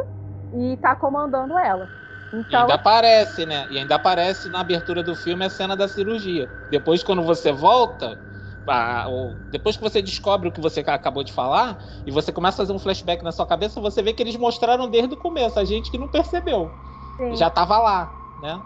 [0.53, 1.89] e tá comandando ela.
[2.31, 3.67] E Então, ainda aparece, né?
[3.69, 6.49] E ainda aparece na abertura do filme a cena da cirurgia.
[6.69, 8.19] Depois, quando você volta,
[8.67, 12.55] a- o- depois que você descobre o que você acabou de falar, e você começa
[12.61, 15.59] a fazer um flashback na sua cabeça, você vê que eles mostraram desde o começo,
[15.59, 16.73] a gente que não percebeu.
[17.17, 17.41] sim.
[17.41, 18.63] Já tava lá, né?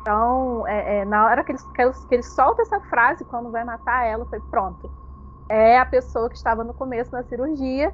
[0.00, 4.06] Então, é, é, na hora que ele, que, ele, solta essa frase, quando vai matar
[4.06, 4.90] ela, foi pronto.
[5.48, 7.92] É a pessoa que estava no começo da cirurgia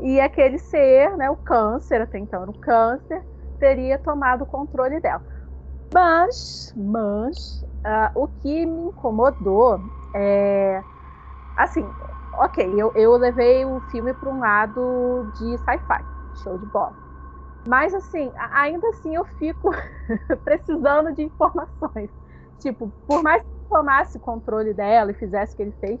[0.00, 3.22] e aquele ser, né, o câncer, até então era o câncer,
[3.58, 5.22] teria tomado o controle dela.
[5.92, 9.84] Mas, mas, ah, o que me incomodou
[10.16, 10.84] é,
[11.56, 11.94] assim,
[12.32, 16.96] ok, eu, eu levei o filme para um lado de sci-fi, show de bola.
[17.68, 19.70] Mas assim, ainda assim eu fico
[20.44, 22.10] precisando de informações.
[22.60, 26.00] Tipo, por mais que ele tomasse o controle dela e fizesse o que ele fez,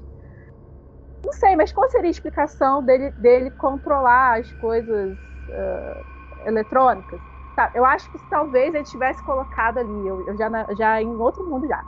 [1.24, 5.18] não sei, mas qual seria a explicação dele, dele controlar as coisas
[5.50, 6.02] ah,
[6.46, 7.20] eletrônicas?
[7.54, 11.44] Tá, eu acho que talvez ele tivesse colocado ali, eu, eu já, já em outro
[11.44, 11.84] mundo já.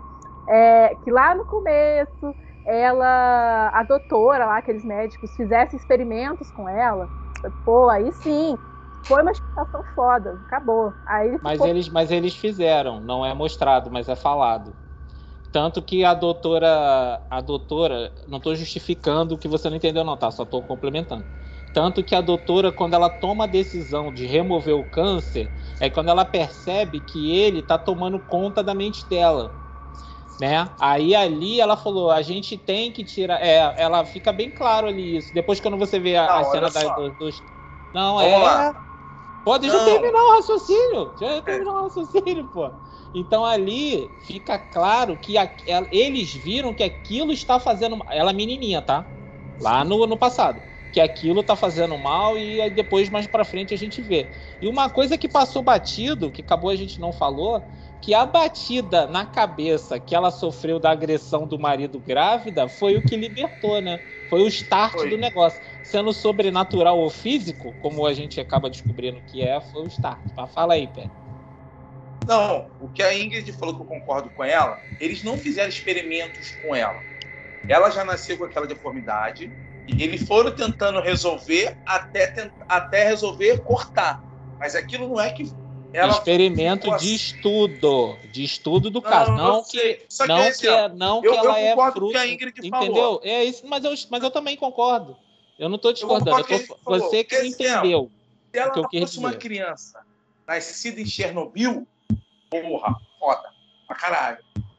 [0.49, 2.35] É, que lá no começo,
[2.65, 7.09] ela, a doutora lá, aqueles médicos, fizessem experimentos com ela.
[7.65, 8.57] Pô, aí sim,
[9.07, 10.93] foi uma explicação foda, acabou.
[11.07, 14.75] Aí ele Mas ficou eles, mas eles fizeram, não é mostrado, mas é falado.
[15.51, 20.17] Tanto que a doutora, a doutora, não estou justificando o que você não entendeu não,
[20.17, 20.31] tá?
[20.31, 21.27] Só estou complementando.
[21.73, 26.09] Tanto que a doutora, quando ela toma a decisão de remover o câncer, é quando
[26.11, 29.55] ela percebe que ele está tomando conta da mente dela.
[30.41, 30.73] Né?
[30.79, 33.43] Aí ali ela falou, a gente tem que tirar.
[33.43, 35.35] É, ela fica bem claro ali isso.
[35.35, 37.43] Depois quando você vê a, Não, a cena da, dos.
[37.93, 38.43] Não, Vamos é.
[38.45, 38.85] lá.
[39.45, 39.87] Pô, deixa eu Não.
[40.01, 41.07] terminar o raciocínio.
[41.19, 42.71] Deixa eu terminar o raciocínio, pô.
[43.15, 47.99] Então ali fica claro que a- ela- eles viram que aquilo está fazendo.
[48.11, 49.11] Ela é menininha, tá?
[49.59, 50.63] Lá no, no passado.
[50.91, 54.33] Que aquilo tá fazendo mal e aí depois, mais pra frente, a gente vê.
[54.61, 57.63] E uma coisa que passou batido, que acabou a gente não falou,
[58.01, 63.03] que a batida na cabeça que ela sofreu da agressão do marido grávida foi o
[63.03, 64.01] que libertou, né?
[64.29, 65.11] Foi o start Foi.
[65.11, 65.61] do negócio.
[65.83, 70.21] Sendo sobrenatural ou físico, como a gente acaba descobrindo que é, foi o start.
[70.37, 71.11] Mas fala aí, Pé.
[72.27, 76.51] Não, o que a Ingrid falou que eu concordo com ela, eles não fizeram experimentos
[76.63, 77.03] com ela.
[77.67, 79.51] Ela já nasceu com aquela deformidade
[79.87, 84.23] e eles foram tentando resolver até, até resolver cortar.
[84.59, 85.51] Mas aquilo não é que
[85.93, 88.19] ela Experimento de estudo.
[88.33, 89.33] De estudo do caso.
[89.33, 90.05] Não, eu que.
[90.09, 92.13] Só que não é que, é, não eu- que eu ela é com o fruto.
[92.13, 92.95] que a Ingrid entendeu?
[92.95, 93.21] falou.
[93.25, 95.17] É isso, mas eu, mas eu também concordo.
[95.59, 96.39] Eu não tô discordando.
[96.49, 98.11] eu tô- você que não Esse é, entendeu.
[98.53, 100.01] Se ela que eu fosse uma criança
[100.47, 101.87] nascida em Chernobyl,
[102.51, 103.49] porra, foda,
[103.87, 104.39] pra caralho.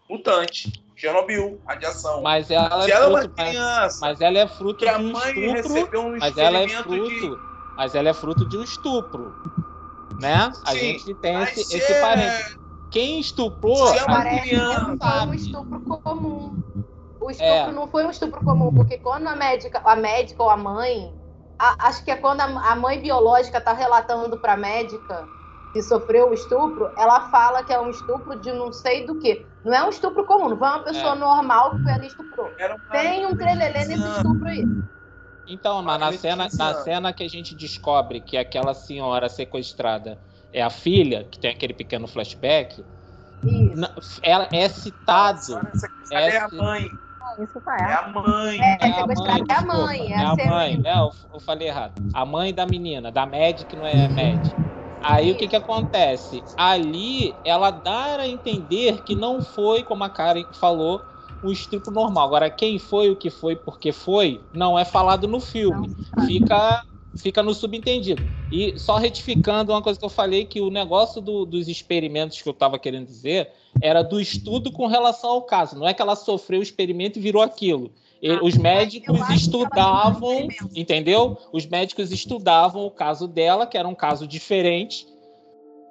[0.10, 2.22] Mutante, Chernobyl, radiação.
[2.22, 4.90] Mas ela Se é ela é uma fruto, mas, criança mas ela é fruto de
[4.90, 6.00] a um mãe estupro.
[6.02, 7.40] um Mas ela é experimento de fruto.
[7.78, 9.36] Mas ela é fruto de um estupro.
[10.18, 10.52] Né?
[10.66, 12.58] A Sim, gente tem esse, se esse é- parênteses.
[12.92, 13.88] Quem estuprou.
[13.88, 16.58] Se é uma criança, não foi um estupro comum.
[17.22, 17.72] O estupro É.
[17.72, 21.14] não foi um estupro comum, porque quando a médica, a médica ou a mãe,
[21.60, 25.28] a- acho que é quando a, a mãe biológica está relatando para a médica
[25.72, 29.46] que sofreu o estupro, ela fala que é um estupro de não sei do que.
[29.64, 31.20] Não é um estupro comum, não foi uma pessoa É.
[31.20, 32.50] normal que foi ali e estuprou.
[32.92, 34.66] Tem um trelelê nesse estupro aí.
[35.50, 40.20] Então, na, na cena, na cena que a gente descobre que aquela senhora sequestrada
[40.54, 42.86] é a filha, que tem aquele pequeno flashback,
[43.76, 45.42] na- ela é citado.
[46.12, 46.88] Ela é a Essa- mãe.
[47.40, 48.60] Isso tá É a mãe.
[48.62, 50.82] É, É a sequestrada é a mãe, é, é a a mãe.
[50.86, 52.02] É, eu, eu falei errado.
[52.14, 54.46] A mãe da menina, da Mad, que não é Mad.
[55.02, 56.44] Aí o que que acontece?
[56.58, 61.09] Ali ela dá a entender que não foi, como a Karen falou,
[61.42, 62.26] um estupro normal.
[62.28, 65.96] Agora, quem foi, o que foi, porque foi, não é falado no filme.
[66.28, 66.84] Fica,
[67.16, 68.30] fica no subentendido.
[68.52, 72.50] E só retificando uma coisa que eu falei, que o negócio do- dos experimentos que
[72.50, 75.78] eu estava querendo dizer era do estudo com relação ao caso.
[75.78, 77.92] Não é que ela sofreu o experimento e virou aquilo.
[78.26, 81.38] Ah, Os médicos que estudavam, entendeu?
[81.54, 85.08] Os médicos estudavam o caso dela, que era um caso diferente,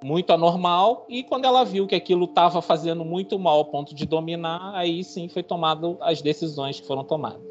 [0.02, 4.06] muito anormal, e quando ela viu que aquilo estava fazendo muito mal ao ponto de
[4.06, 7.42] dominar, aí sim foi tomado as decisões que foram tomadas.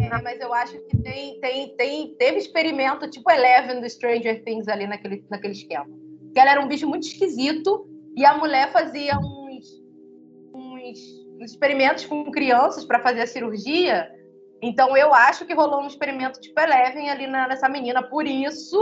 [0.00, 4.68] É, mas eu acho que tem, tem, tem, teve experimento tipo Eleven do Stranger Things
[4.68, 5.86] ali naquele, naquele esquema.
[6.32, 9.82] Que ela era um bicho muito esquisito e a mulher fazia uns,
[10.54, 10.98] uns,
[11.40, 14.08] uns experimentos com crianças para fazer a cirurgia.
[14.62, 18.02] Então eu acho que rolou um experimento tipo Eleven ali na- nessa menina.
[18.02, 18.78] Por isso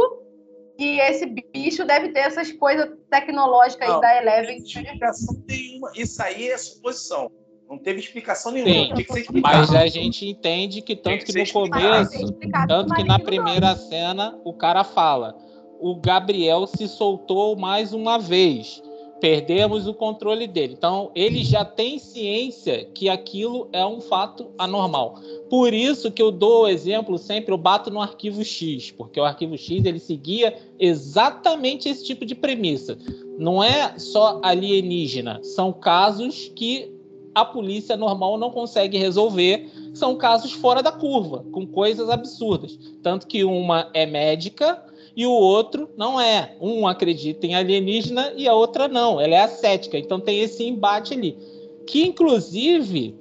[0.77, 4.63] que esse bicho deve ter essas coisas tecnológicas aí Não, da Não Eleven.
[4.63, 5.93] tem explicação nenhuma.
[5.97, 7.31] Isso aí é suposição.
[7.69, 8.97] Não teve explicação nenhuma.
[8.97, 9.41] Sim, que.
[9.41, 11.69] Mas a gente entende que tanto que no que.
[11.69, 15.35] Mas tem começo, tanto que no na primeira cena o cara fala:
[15.81, 18.81] o Gabriel se soltou mais uma vez.
[19.21, 20.75] Perdemos o controle dele.
[20.77, 25.19] Então, ele já tem ciência que aquilo é um fato anormal.
[25.49, 29.25] Por isso que eu dou o exemplo sempre, eu bato no arquivo X, porque o
[29.25, 32.99] arquivo X ele seguia exatamente esse tipo de premissa.
[33.39, 36.95] Não é só alienígena, são casos que
[37.37, 42.79] a polícia normal não consegue resolver, são casos fora da curva, com coisas absurdas.
[43.03, 44.83] Tanto que uma é médica
[45.17, 46.55] e o outro não é.
[46.61, 49.19] Um acredita em alienígena e a outra não.
[49.19, 49.97] Ela é ascética.
[49.97, 51.39] Então tem esse embate ali.
[51.87, 53.17] Que, inclusive,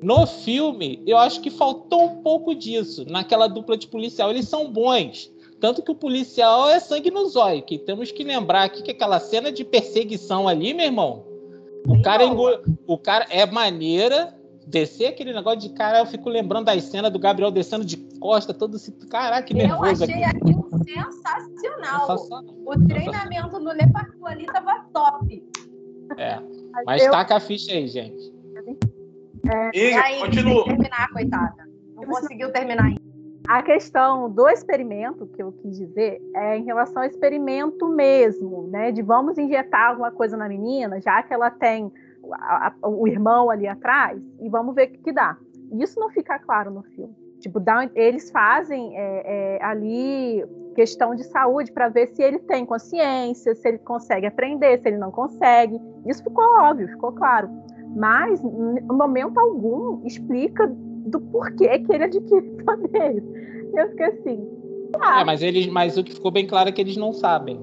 [0.00, 3.04] no filme, eu acho que faltou um pouco disso.
[3.10, 4.30] Naquela dupla de policial.
[4.30, 5.28] Eles são bons.
[5.58, 7.62] Tanto que o policial é sangue no zóio.
[7.62, 11.24] Que temos que lembrar aqui que aquela cena de perseguição ali, meu irmão.
[11.88, 12.60] O cara, engol...
[12.86, 14.36] o cara é maneira.
[14.64, 18.54] Descer aquele negócio de cara, eu fico lembrando das cenas do Gabriel descendo de costa,
[18.54, 18.92] todo esse.
[18.92, 20.36] Caraca, que Eu nervoso achei aqui.
[20.36, 22.06] aquilo sensacional.
[22.18, 22.54] Sensacional.
[22.66, 25.44] O treinamento no Le Parkour ali tava top.
[26.16, 26.38] É.
[26.86, 28.30] Mas eu, taca a ficha aí, gente.
[29.74, 30.64] E Aí, continua.
[30.64, 31.68] terminar, coitada.
[31.96, 33.00] Não conseguiu terminar ainda.
[33.48, 38.92] a questão do experimento que eu quis dizer é em relação ao experimento mesmo, né?
[38.92, 41.90] De vamos injetar alguma coisa na menina, já que ela tem
[42.32, 45.36] a- a- o irmão ali atrás, e vamos ver o que, que dá.
[45.80, 47.14] Isso não fica claro no filme.
[47.40, 52.64] Tipo, dá, eles fazem é, é, ali questão de saúde para ver se ele tem
[52.64, 55.80] consciência, se ele consegue aprender, se ele não consegue.
[56.06, 57.48] Isso ficou óbvio, ficou claro.
[57.96, 63.24] Mas, em momento algum, explica do porquê que ele adquire poderes.
[63.74, 64.48] Eu fiquei assim.
[65.00, 65.20] Ah.
[65.20, 67.60] É, mas, eles, mas o que ficou bem claro é que eles não sabem.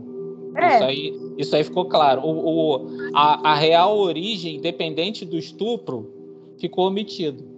[0.55, 0.75] É.
[0.75, 2.21] Isso, aí, isso aí ficou claro.
[2.21, 2.31] O,
[2.75, 6.11] o, a, a real origem, independente do estupro,
[6.59, 7.56] ficou omitido.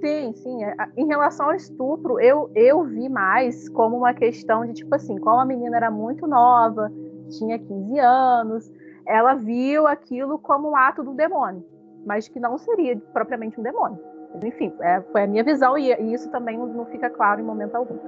[0.00, 0.64] Sim, sim.
[0.64, 5.18] É, em relação ao estupro, eu, eu vi mais como uma questão de, tipo assim,
[5.18, 6.90] como a menina era muito nova,
[7.28, 8.72] tinha 15 anos,
[9.06, 11.64] ela viu aquilo como um ato do demônio,
[12.06, 13.98] mas que não seria propriamente um demônio.
[14.42, 17.74] Enfim, é, foi a minha visão e, e isso também não, fica claro em momento
[17.74, 17.98] algum.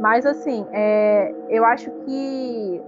[0.00, 2.82] Mas, assim, é, eu acho que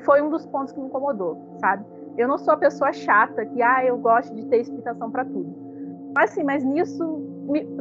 [0.00, 1.84] foi um dos pontos que me incomodou, sabe?
[2.16, 5.54] Eu não sou a pessoa chata que, ah, eu gosto de ter explicação para tudo.
[6.14, 7.33] Mas, assim, mas nisso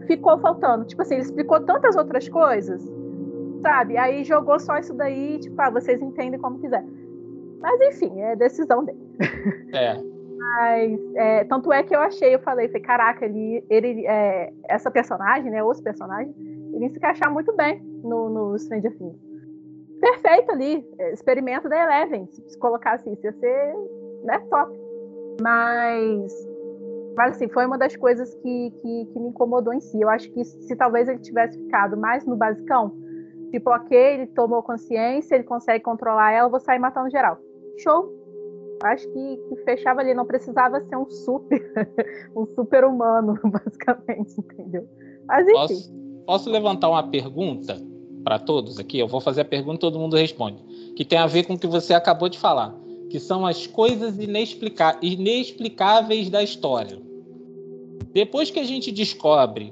[0.08, 0.86] ficou faltando.
[0.86, 2.84] Tipo assim, ele explicou tantas outras coisas,
[3.62, 3.97] sabe?
[3.97, 6.84] Aí jogou só isso daí, tipo, ah, vocês entendem como quiser.
[7.60, 8.99] Mas, enfim, é decisão dele.
[9.73, 10.13] É.
[10.38, 14.91] Mas, é, tanto é que eu achei, eu falei, falei caraca, ele, ele é, essa
[14.91, 16.36] personagem, né, os personagens,
[16.73, 19.17] ele se encaixar muito bem no, no Stranger Things.
[19.99, 23.73] Perfeito ali, é, experimento da Eleven, se colocar assim, ia ser
[24.23, 24.78] né, top.
[25.41, 26.47] Mas,
[27.15, 30.02] mas assim, foi uma das coisas que, que, que, me incomodou em si.
[30.02, 32.95] Eu acho que se talvez ele tivesse ficado mais no basicão,
[33.52, 37.38] tipo, ok, ele tomou consciência, ele consegue controlar ela, vou sair matando geral.
[37.78, 38.12] Show,
[38.84, 41.62] acho que, que, fechava ali, não precisava ser um super,
[42.36, 44.88] um super humano, basicamente, entendeu?
[45.28, 45.54] Mas enfim.
[45.54, 45.93] Posso,
[46.26, 47.78] posso levantar uma pergunta
[48.23, 48.99] para todos aqui?
[48.99, 50.63] Eu vou fazer a pergunta e todo mundo responde.
[50.95, 52.76] Que tem a ver com o que você acabou de falar,
[53.13, 54.15] que são as coisas
[55.04, 56.99] inexplicáveis da história.
[58.12, 59.71] Depois que a gente descobre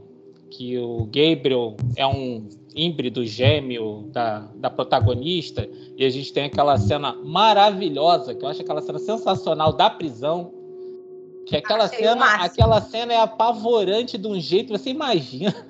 [0.52, 6.78] que o Gabriel é um híbrido gêmeo da, da protagonista, e a gente tem aquela
[6.78, 10.54] cena maravilhosa, que eu acho aquela cena sensacional da prisão.
[11.48, 15.66] Que aquela Achei cena, aquela cena é apavorante de um jeito, você imagina.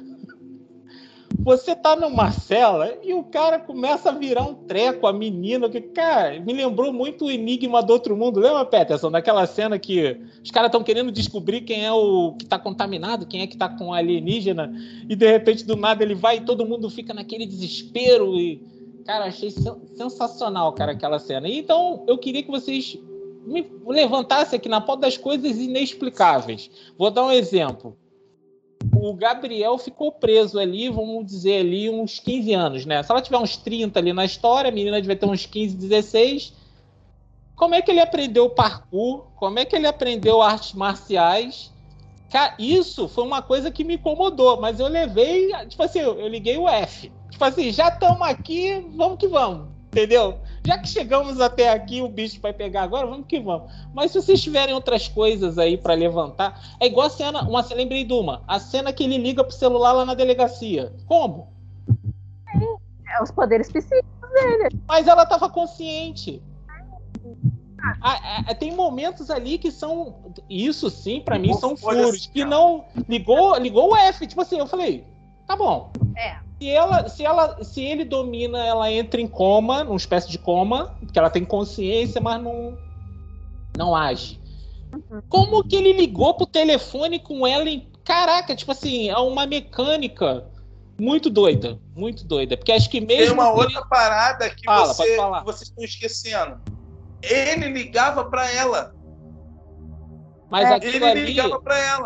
[1.40, 5.82] Você tá numa cela e o cara começa a virar um treco, a menina, que,
[5.82, 8.40] cara, me lembrou muito o Enigma do Outro Mundo.
[8.40, 9.10] Lembra, Peterson?
[9.10, 13.42] Daquela cena que os caras estão querendo descobrir quem é o que tá contaminado, quem
[13.42, 14.72] é que tá com alienígena,
[15.10, 18.36] e de repente, do nada, ele vai e todo mundo fica naquele desespero.
[18.40, 18.62] E,
[19.06, 19.50] cara, achei
[19.96, 21.48] sensacional, cara, aquela cena.
[21.48, 22.98] Então, eu queria que vocês
[23.46, 26.70] me levantassem aqui na pauta das coisas inexplicáveis.
[26.98, 27.98] Vou dar um exemplo
[28.96, 33.02] o Gabriel ficou preso ali, vamos dizer ali, uns 15 anos, né?
[33.04, 36.54] Se ela tiver uns 30 ali na história, a menina devia ter uns 15, 16.
[37.56, 39.26] Como é que ele aprendeu parkour?
[39.36, 41.72] Como é que ele aprendeu artes marciais?
[42.58, 46.68] Isso foi uma coisa que me incomodou, mas eu levei, tipo assim, eu liguei o
[46.68, 47.12] F.
[47.30, 50.40] Tipo assim, já estamos aqui, vamos que vamos, entendeu?
[50.64, 53.72] Já que chegamos até aqui, o bicho vai pegar agora, vamos que vamos.
[53.94, 58.04] Mas se vocês tiverem outras coisas aí para levantar, é igual a cena, uma lembrei
[58.04, 60.94] de uma, a cena que ele liga pro celular lá na delegacia.
[61.08, 61.48] Como?
[63.08, 64.70] É, os poderes psíquicos dele.
[64.88, 66.42] Mas ela tava consciente.
[68.00, 70.32] Ah, é, tem momentos ali que são.
[70.48, 72.28] Isso sim, para mim, são furos.
[72.28, 72.86] Que não.
[73.10, 74.28] Ligou, ligou o F.
[74.28, 75.04] Tipo assim, eu falei,
[75.48, 75.92] tá bom.
[76.16, 80.38] É se ela, se ela, se ele domina, ela entra em coma, numa espécie de
[80.38, 82.78] coma, porque ela tem consciência, mas não
[83.76, 84.40] não age.
[84.94, 85.22] Uhum.
[85.28, 90.46] Como que ele ligou pro telefone com ela em caraca, tipo assim, é uma mecânica
[91.00, 95.18] muito doida, muito doida, porque acho que mesmo Tem uma outra parada que Fala, você,
[95.44, 96.62] vocês estão esquecendo.
[97.24, 98.94] Ele ligava para ela.
[100.52, 101.38] Mas é, aquilo ali,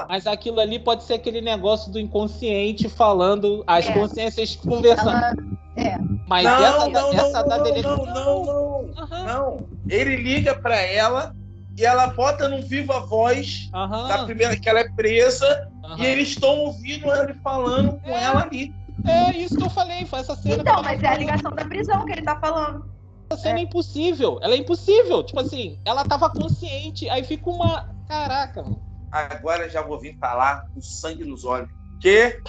[0.07, 3.91] mas aquilo ali pode ser aquele negócio do inconsciente falando, as é.
[3.91, 5.09] consciências conversando.
[5.09, 5.35] Ela,
[5.75, 5.97] é.
[6.27, 7.81] Mas não, essa, não, essa não, da dele...
[7.81, 9.25] não, não, não, não, uhum.
[9.25, 9.65] não.
[9.89, 11.35] Ele liga para ela
[11.75, 14.07] e ela bota no viva voz uhum.
[14.07, 15.97] da primeira que ela é presa uhum.
[15.97, 18.71] e eles estão ouvindo ele falando com ela ali.
[19.07, 20.61] É isso que eu falei, foi essa cena.
[20.61, 22.85] Então, mas é a ligação da prisão que ele tá falando.
[23.31, 23.61] Essa cena é.
[23.61, 25.23] é impossível, ela é impossível.
[25.23, 28.81] Tipo assim, ela tava consciente, aí fica uma Caraca, mano.
[29.11, 31.69] Agora já vou vir falar com sangue nos olhos.
[32.01, 32.41] Que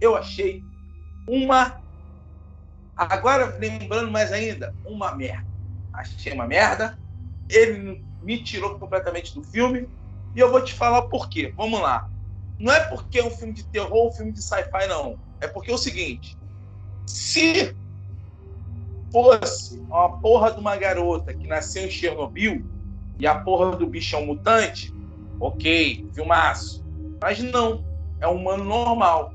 [0.00, 0.62] eu achei
[1.28, 1.76] uma.
[2.96, 5.44] Agora, lembrando mais ainda, uma merda.
[5.92, 6.96] Achei uma merda.
[7.50, 9.88] Ele me tirou completamente do filme.
[10.34, 11.52] E eu vou te falar por quê.
[11.56, 12.08] Vamos lá.
[12.58, 15.18] Não é porque é um filme de terror ou um filme de sci-fi, não.
[15.40, 16.38] É porque é o seguinte:
[17.06, 17.76] se
[19.10, 22.64] fosse uma porra de uma garota que nasceu em Chernobyl
[23.18, 24.93] e a porra do bicho é um mutante,
[25.44, 26.84] ok, filmaço.
[27.20, 27.84] Mas não,
[28.20, 29.32] é um humano normal.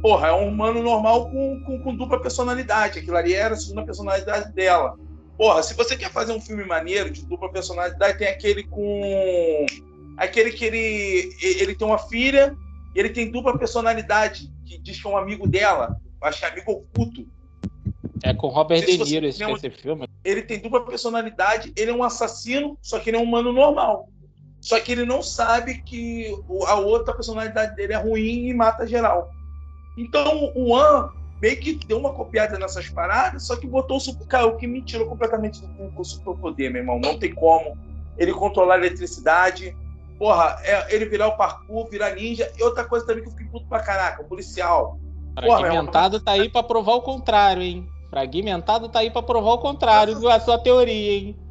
[0.00, 2.98] porra, é um humano normal com, com, com dupla personalidade.
[2.98, 4.96] Aquilo ali era a segunda personalidade dela.
[5.36, 9.66] Porra, se você quer fazer um filme maneiro de dupla personalidade, tem aquele com.
[10.16, 12.56] Aquele que ele, ele tem uma filha,
[12.94, 16.72] ele tem dupla personalidade, que diz que é um amigo dela, acho que é amigo
[16.72, 17.26] oculto.
[18.22, 20.08] É com Robert De Niro esse, esse filme.
[20.24, 24.08] Ele tem dupla personalidade, ele é um assassino, só que ele é um humano normal.
[24.66, 26.26] Só que ele não sabe que
[26.66, 29.30] a outra personalidade dele é ruim e mata geral.
[29.96, 31.08] Então o An
[31.40, 34.26] meio que deu uma copiada nessas paradas, só que botou o super.
[34.26, 36.98] Cara, o que me tirou completamente do com o superpoder, meu irmão.
[36.98, 37.78] Não tem como.
[38.18, 39.76] Ele controlar a eletricidade.
[40.18, 42.50] Porra, é- ele virar o parkour, virar ninja.
[42.58, 44.98] E outra coisa também que eu fiquei puto pra caraca, o policial.
[45.40, 47.88] Porra, Fragmentado tá aí pra provar o contrário, hein?
[48.10, 51.45] Fragmentado tá aí pra provar o contrário da sua teoria, hein?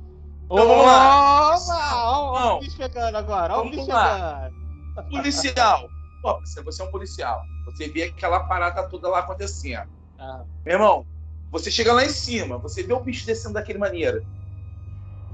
[0.45, 1.55] Então, vamos lá.
[2.39, 2.57] Não.
[2.57, 4.53] o bicho chegando agora, ó o bicho chegando.
[5.09, 5.89] Policial.
[6.21, 7.41] Pô, você é um policial.
[7.65, 9.89] Você vê aquela parada toda lá acontecendo.
[10.17, 11.05] Ah, Meu irmão,
[11.51, 14.21] você chega lá em cima, você vê o bicho descendo daquele maneira.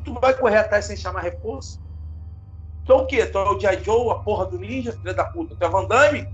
[0.04, 1.80] Tu vai correr atrás sem chamar reforço?
[2.86, 3.26] Tu é o quê?
[3.26, 3.84] Tu é o G.I.
[3.84, 5.56] Joe, a porra do ninja, filha da puta?
[5.56, 6.26] Tu é Van Damme?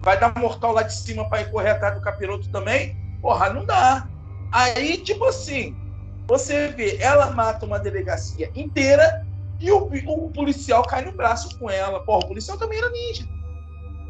[0.00, 2.96] Vai dar mortal lá de cima pra ir correr atrás do capiroto também?
[3.20, 4.08] Porra, não dá.
[4.52, 5.74] Aí, tipo assim,
[6.26, 9.26] você vê, ela mata uma delegacia inteira
[9.60, 12.04] e o, o policial cai no braço com ela.
[12.04, 13.26] Porra, o policial também era ninja.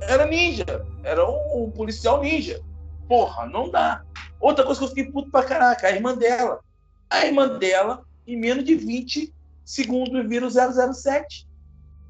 [0.03, 0.65] Era ninja.
[1.03, 2.61] Era um, um policial ninja.
[3.09, 4.03] Porra, não dá.
[4.41, 6.61] Outra coisa que eu fiquei puto pra caraca, a irmã dela.
[7.11, 9.33] A irmã dela, em menos de 20
[9.65, 11.47] segundos, vira o 007.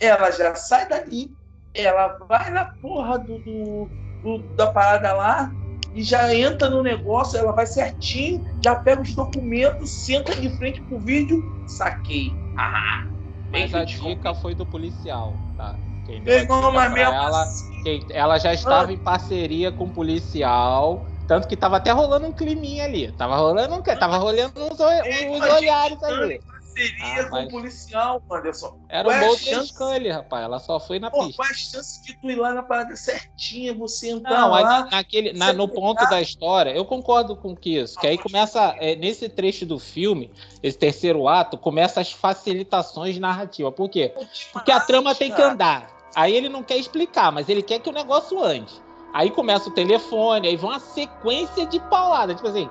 [0.00, 1.30] Ela já sai dali,
[1.74, 3.90] ela vai na porra do, do-
[4.22, 5.52] do- da parada lá
[5.94, 10.82] e já entra no negócio, ela vai certinho, já pega os documentos, senta de frente
[10.82, 12.32] pro vídeo, saquei.
[12.56, 13.06] Ah,
[13.50, 15.78] bem Mas a dica foi do policial, tá?
[16.04, 17.82] Quem deu Pegou pra mesmo ela, assim.
[17.82, 22.32] quem- ela já estava em parceria com o policial, tanto que tava até rolando um
[22.32, 23.12] climinha ali.
[23.12, 26.40] Tava rolando um, tava rolando uns, uns olhares ali.
[26.74, 28.78] Seria Ah, com o policial, Anderson.
[28.88, 29.68] Era Qual o é chance?
[29.68, 30.44] Scully, rapaz.
[30.44, 31.36] Ela só foi na Pô, pista.
[31.36, 34.88] qual é a chance de tu ir lá na parada certinha, você entrar Não, lá?
[34.90, 37.98] naquele, na- no ponto da história, eu concordo com que isso.
[37.98, 40.30] Que aí começa, é, nesse trecho do filme,
[40.62, 43.74] esse terceiro ato, começa as facilitações narrativas.
[43.74, 44.14] Por quê?
[44.52, 45.90] Porque a trama tem que andar.
[46.14, 48.72] Aí ele não quer explicar, mas ele quer que o negócio ande.
[49.12, 52.36] Aí começa o telefone, aí vem uma sequência de pauladas.
[52.36, 52.70] Tipo assim,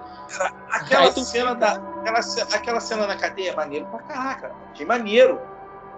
[0.69, 1.73] Aquela Aí tu cena da.
[1.73, 2.19] Aquela,
[2.53, 4.51] aquela cena na cadeia é maneiro pra caraca.
[4.71, 5.39] Achei maneiro.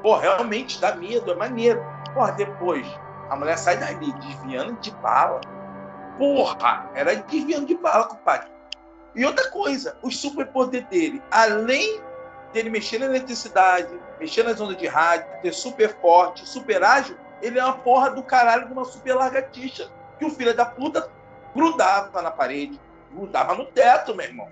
[0.01, 1.83] Pô, realmente dá medo, é maneiro.
[2.13, 2.85] Porra, depois,
[3.29, 5.39] a mulher sai dali desviando de bala.
[6.17, 8.49] Porra, era desviando de bala, compadre.
[9.15, 12.01] E outra coisa, os superpoderes dele, além
[12.51, 13.89] dele mexer na eletricidade,
[14.19, 18.23] mexer nas ondas de rádio, ter super forte, super ágil, ele é uma porra do
[18.23, 19.89] caralho de uma super largatixa.
[20.23, 21.09] Que o filho da puta
[21.53, 22.79] grudava na parede,
[23.11, 24.47] grudava no teto, meu irmão.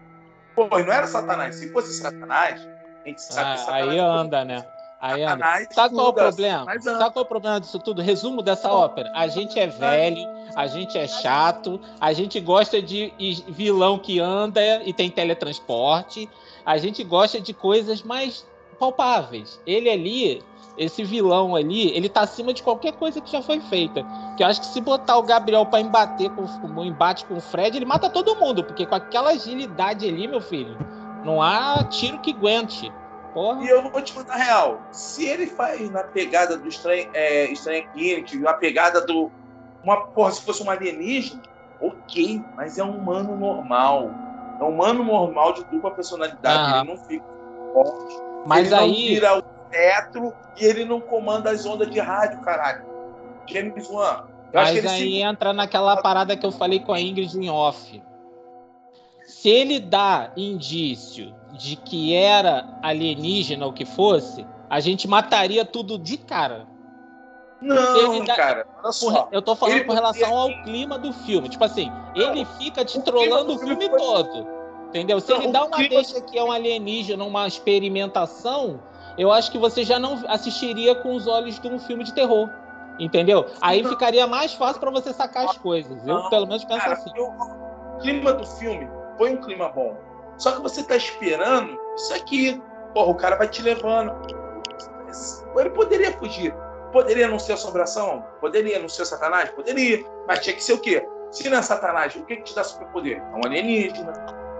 [0.54, 1.56] Pô, e não era Satanás.
[1.56, 2.68] Se fosse Satanás,
[3.06, 3.90] a gente sabe ah, que Satanás.
[3.90, 4.66] aí anda, né?
[5.00, 5.38] Aí anda.
[5.38, 6.66] Satanás Sabe qual é o problema?
[6.82, 8.02] Sabe qual é o problema disso tudo?
[8.02, 9.10] Resumo dessa ópera.
[9.16, 10.22] A gente é velho,
[10.56, 13.14] a gente é chato, a gente gosta de
[13.48, 16.30] vilão que anda e tem teletransporte,
[16.66, 18.46] a gente gosta de coisas mais
[18.78, 19.58] palpáveis.
[19.66, 20.44] Ele ali,
[20.78, 24.06] esse vilão ali, ele tá acima de qualquer coisa que já foi feita.
[24.36, 27.42] Que eu acho que se botar o Gabriel pra embater com o embate com o
[27.42, 30.78] Fred, ele mata todo mundo, porque com aquela agilidade ali, meu filho,
[31.24, 32.92] não há tiro que aguente.
[33.34, 33.64] Porra.
[33.64, 34.82] E eu vou te contar a real.
[34.92, 39.32] Se ele faz na pegada do estranho, é, estranho Infinity, na pegada do.
[39.84, 41.42] Uma, porra, se fosse um alienígena,
[41.80, 44.12] ok, mas é um humano normal.
[44.60, 46.72] É um humano normal de dupla personalidade.
[46.72, 46.82] Aham.
[46.82, 47.26] Ele não fica
[47.74, 48.16] forte.
[48.46, 49.08] Mas ele não aí.
[49.08, 52.86] vira o teto e ele não comanda as ondas de rádio, caralho.
[53.48, 54.26] James Wan.
[54.54, 55.22] Mas aí se...
[55.22, 58.04] entra naquela parada que eu falei com a Ingrid em off.
[59.26, 65.98] Se ele dá indício de que era alienígena ou que fosse, a gente mataria tudo
[65.98, 66.68] de cara.
[67.62, 68.68] Não, dá- cara.
[68.84, 69.30] Olha só.
[69.32, 71.48] Eu tô falando Ele com relação ao clima do filme.
[71.48, 74.48] Tipo assim, ele fica te trollando o filme filme foi- todo.
[74.88, 75.22] Entendeu?
[75.22, 78.82] Se Não, ele dá uma clima- deixa que é um alienígena, uma experimentação,
[79.18, 82.50] eu acho que você já não assistiria com os olhos de um filme de terror.
[83.00, 83.46] Entendeu?
[83.62, 83.90] Aí Não.
[83.90, 85.98] ficaria mais fácil pra você sacar as coisas.
[86.06, 87.10] Eu, Não, pelo menos, penso Cara, assim.
[87.16, 88.88] eu- o clima do filme
[89.18, 89.98] foi um clima bom.
[90.38, 92.62] Só que você tá esperando isso aqui.
[92.94, 94.12] Porra, o cara vai te levando.
[95.58, 96.54] Ele poderia fugir.
[96.92, 98.24] Poderia não ser assombração?
[98.40, 99.50] Poderia não ser Satanás?
[99.52, 100.04] Poderia.
[100.28, 101.08] Mas tinha que ser o quê?
[101.32, 103.18] Se não é Satanás, o que, que te dá superpoder?
[103.18, 104.12] É um alienígena.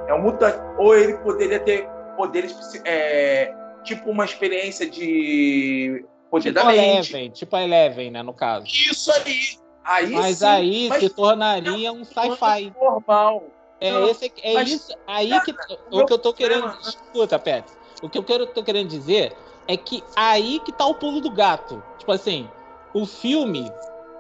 [0.08, 0.58] É um mutante.
[0.78, 2.56] Ou ele poderia ter poderes.
[2.86, 3.54] é,
[3.84, 6.70] tipo uma experiência de poder Tipo.
[6.70, 8.66] Eleven, tipo Eleven, né, no caso.
[8.68, 9.60] Isso aí.
[9.84, 12.72] Aí Mas sim, aí mas se tornaria um sci-fi.
[12.80, 13.44] normal.
[13.80, 15.56] É, Não, esse, é mas- isso aí que
[15.90, 16.62] o que eu tô querendo.
[16.62, 17.66] problema- Escuta, Pet.
[18.04, 19.36] O que eu quero, tô querendo dizer
[19.68, 21.84] é que aí que tá o pulo do gato.
[21.98, 22.48] Tipo assim,
[22.94, 23.72] o filme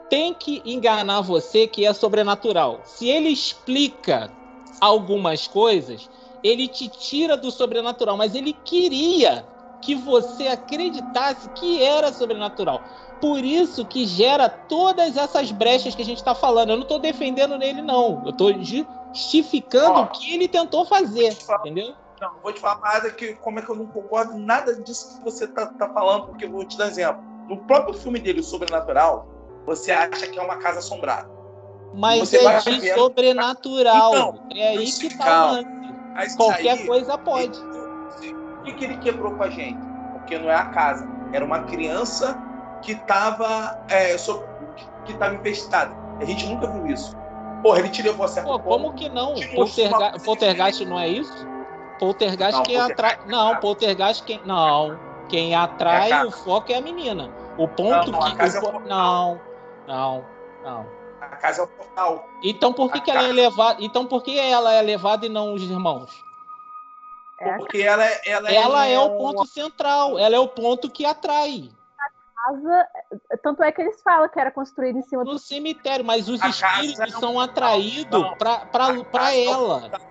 [0.10, 2.82] tem que enganar você que é sobrenatural.
[2.86, 4.32] Se ele explica
[4.82, 6.10] algumas coisas,
[6.44, 9.46] ele te tira do sobrenatural, mas ele queria
[9.82, 12.84] que você acreditasse que era sobrenatural.
[13.20, 16.70] Por isso que gera todas essas brechas que a gente está falando.
[16.72, 18.22] Eu não estou defendendo nele, não.
[18.24, 20.04] Eu estou justificando Ó.
[20.04, 21.94] o que ele tentou fazer, falar- entendeu?
[22.20, 25.18] Não, vou te falar nada que como é que eu não concordo em nada disso
[25.18, 27.22] que você tá, tá falando, porque eu vou te dar um exemplo.
[27.50, 29.28] No próprio filme dele, o Sobrenatural,
[29.66, 31.30] você acha que é uma casa assombrada.
[31.94, 34.14] Mas Você é de vendo- sobrenatural.
[34.14, 35.52] Então, é aí que tá calma.
[35.52, 35.56] o
[36.16, 36.38] lance.
[36.38, 37.60] Qualquer aí, coisa pode.
[38.62, 39.80] O que, que ele quebrou com a gente?
[40.14, 41.08] Porque não é a casa.
[41.34, 42.38] Era uma criança
[42.84, 44.44] que estava é, so-
[45.04, 45.96] que estava infestada.
[46.20, 47.16] A gente nunca viu isso.
[47.64, 49.34] Porra, ele te levou a Pô, como que não?
[49.56, 51.48] Polterga Poltergeist não é isso?
[52.00, 53.14] Poltergeist Não, quem atrai.
[53.14, 53.56] é Não.
[53.58, 54.42] Poltergeist quem.
[54.46, 55.00] Não.
[55.28, 56.28] Quem atrai casa.
[56.28, 57.32] o foco é a menina.
[57.58, 58.58] O ponto Não, a que.
[58.58, 58.80] o é o.
[58.82, 59.42] Não,
[59.88, 60.26] não,
[60.64, 60.86] não.
[61.22, 62.28] A casa é o portal.
[62.44, 63.78] Então por que, que ela é levada?
[63.84, 66.24] Então por que ela é levada e não os irmãos?
[67.42, 70.18] É a Porque ela, é- ela, Ela é o ponto central.
[70.20, 71.70] Ela é o ponto que atrai.
[72.46, 72.88] casa.
[73.44, 75.34] Tanto é que eles falam que era construído em cima do.
[75.34, 79.80] No cemitério, mas os A espíritos é um são atraídos A é o ela.
[79.82, 80.02] portal.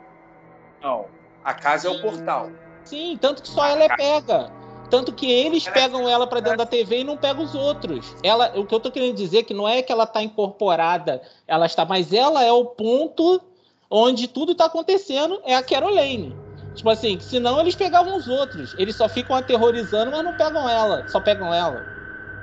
[0.83, 1.07] Não.
[1.45, 2.51] A casa é o portal.
[2.85, 4.53] Sim, tanto que só ela é pega.
[4.91, 7.55] Tanto que eles Ela é- pegam ela pra dentro da TV e não pegam os
[7.55, 8.15] outros.
[8.25, 11.23] Ela, o que eu tô querendo dizer é que não é que ela tá incorporada,
[11.47, 13.41] ela está, mas ela é o ponto
[13.89, 16.37] onde tudo tá acontecendo, é a Caroline.
[16.75, 18.75] Tipo assim, senão eles pegavam os outros.
[18.79, 21.87] Eles só ficam aterrorizando, mas não pegam ela, só pegam ela.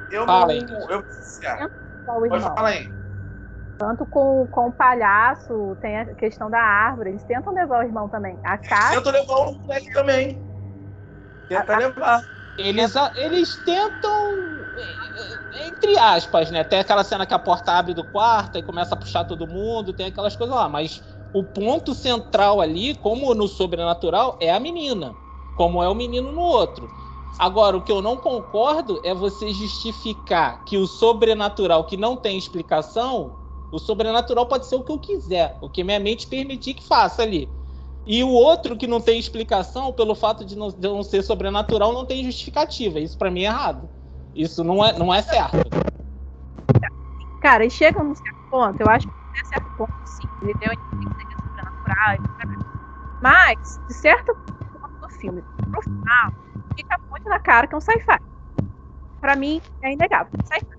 [0.10, 0.92] Eu Fala, não.
[0.92, 1.04] Eu,
[2.08, 2.56] o Pode irmão.
[2.56, 2.92] falar aí.
[3.78, 7.12] Tanto com, com o palhaço, tem a questão da árvore.
[7.12, 8.38] Eles tentam levar o irmão também.
[8.44, 8.96] A casa.
[8.96, 10.42] Tenta levar o moleque também.
[11.48, 12.24] Tenta levar.
[12.58, 16.64] Eles, a- eles tentam, eh, entre aspas, né?
[16.64, 19.94] Tem aquela cena que a porta abre do quarto e começa a puxar todo mundo,
[19.94, 21.04] tem aquelas coisas lá, mas
[21.34, 25.16] o ponto central ali, como no sobrenatural, é a menina,
[25.56, 26.90] como é o menino no outro.
[27.38, 32.38] Agora, o que eu não concordo é você justificar que o sobrenatural que não tem
[32.38, 33.36] explicação,
[33.72, 37.22] o sobrenatural pode ser o que eu quiser, o que minha mente permitir que faça
[37.22, 37.48] ali.
[38.06, 41.92] E o outro que não tem explicação, pelo fato de não, de não ser sobrenatural,
[41.92, 43.00] não tem justificativa.
[43.00, 43.90] Isso pra mim é errado.
[44.34, 45.58] Isso não é, não é certo.
[47.42, 50.72] Cara, e chega num certo ponto, eu acho que até certo ponto, sim, ele deu
[50.72, 50.76] a
[51.42, 52.18] sobrenatural.
[53.22, 56.32] Mas, de certo ponto do filme pro final,
[56.76, 58.18] fica muito na cara que é um sci-fi.
[59.20, 60.32] Pra mim, é inegável.
[60.46, 60.78] Sci-fi.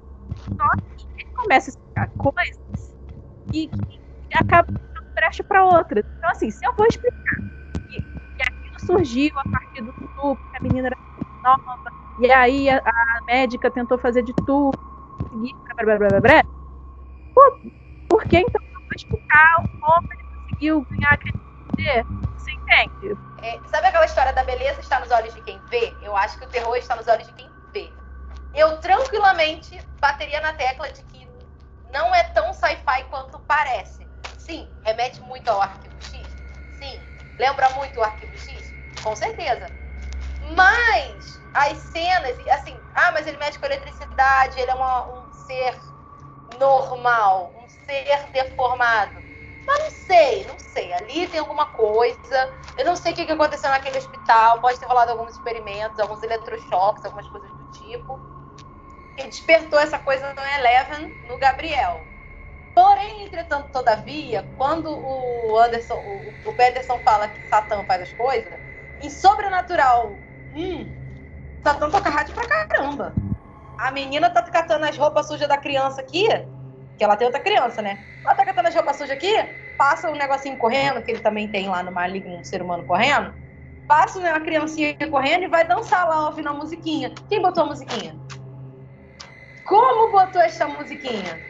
[0.56, 2.96] Só que ele começa a explicar coisas
[3.52, 6.00] e que acaba dando brecha pra outra.
[6.18, 7.36] Então, assim, se eu vou explicar
[7.88, 10.96] que, que aquilo surgiu a partir do estupro, que a menina era
[11.44, 11.78] nova,
[12.18, 14.78] e aí a, a médica tentou fazer de tudo,
[15.18, 16.44] conseguir, blá, blá, blá, blá, blá,
[17.34, 17.42] Pô,
[18.08, 21.38] por que então vou explicar como ele conseguiu ganhar aquele
[21.70, 22.06] poder?
[22.36, 23.18] Você entende?
[23.36, 25.96] É, sabe aquela história da beleza está nos olhos de quem vê?
[26.00, 27.92] Eu acho que o terror está nos olhos de quem vê.
[28.54, 31.28] Eu tranquilamente bateria na tecla de que
[31.92, 34.08] não é tão sci-fi quanto parece.
[34.36, 36.26] Sim, remete muito ao Arquivo X.
[36.72, 37.00] Sim,
[37.38, 38.74] lembra muito o Arquivo X?
[39.02, 39.70] Com certeza.
[40.56, 45.78] Mas as cenas, assim, ah, mas ele mexe com eletricidade, ele é uma- um ser
[46.58, 47.52] normal,
[47.88, 49.22] ser deformado.
[49.66, 50.92] Mas não sei, não sei.
[50.92, 52.54] Ali tem alguma coisa.
[52.76, 54.60] Eu não sei o que aconteceu naquele hospital.
[54.60, 58.18] Pode ter rolado alguns experimentos, alguns eletrochoques, algumas coisas do tipo.
[59.16, 62.06] Que despertou essa coisa no Eleven, no Gabriel.
[62.74, 68.54] Porém, entretanto, todavia, quando o Anderson, o, o Pederson fala que Satã faz as coisas,
[69.00, 70.20] em Sobrenatural,
[70.54, 70.94] hum,
[71.64, 73.14] Satã toca rádio pra caramba.
[73.76, 76.28] A menina tá catando as roupas sujas da criança aqui,
[76.98, 78.04] que ela tem outra criança, né?
[78.24, 79.32] Ela tá catando as roupas sujas aqui,
[79.76, 83.32] passa um negocinho correndo, que ele também tem lá no Maligno, um ser humano correndo.
[83.86, 87.14] Passa né, uma criancinha correndo e vai dançar lá ouvindo a musiquinha.
[87.28, 88.18] Quem botou a musiquinha?
[89.64, 91.40] Como botou esta musiquinha?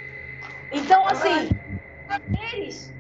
[0.71, 1.49] Então, assim,
[2.53, 2.95] eles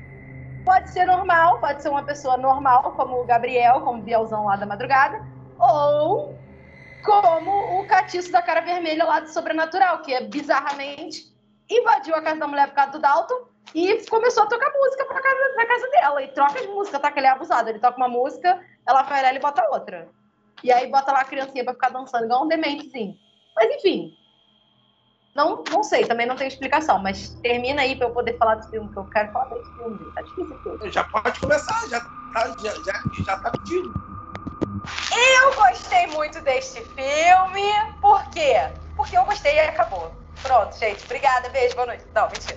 [0.64, 4.57] pode ser normal, pode ser uma pessoa normal, como o Gabriel, como o Bielzão lá
[4.57, 5.22] da madrugada,
[5.59, 6.38] ou
[7.05, 11.38] como o catiço da cara vermelha lá do Sobrenatural, que é bizarramente
[11.70, 15.20] invadiu a casa da mulher por causa do Dalton e começou a tocar música pra
[15.20, 16.22] casa, na casa dela.
[16.22, 17.12] E troca de música, tá?
[17.12, 17.68] Que ele é abusado.
[17.68, 20.08] Ele toca uma música, ela vai lá e bota outra.
[20.62, 23.16] E aí bota lá a criancinha pra ficar dançando, igual um dementezinho.
[23.54, 24.16] Mas enfim.
[25.34, 28.68] Não, não sei, também não tem explicação, mas termina aí pra eu poder falar do
[28.70, 30.12] filme, que eu quero falar desse filme.
[30.12, 30.90] Tá difícil aqui.
[30.90, 33.92] Já pode começar, já tá, já, já, já tá pedindo.
[35.12, 37.72] Eu gostei muito deste filme.
[38.00, 38.54] Por quê?
[38.96, 40.12] Porque eu gostei e acabou.
[40.43, 41.05] Pronto, gente.
[41.05, 42.05] Obrigada, beijo, boa noite.
[42.14, 42.57] Não, mentira.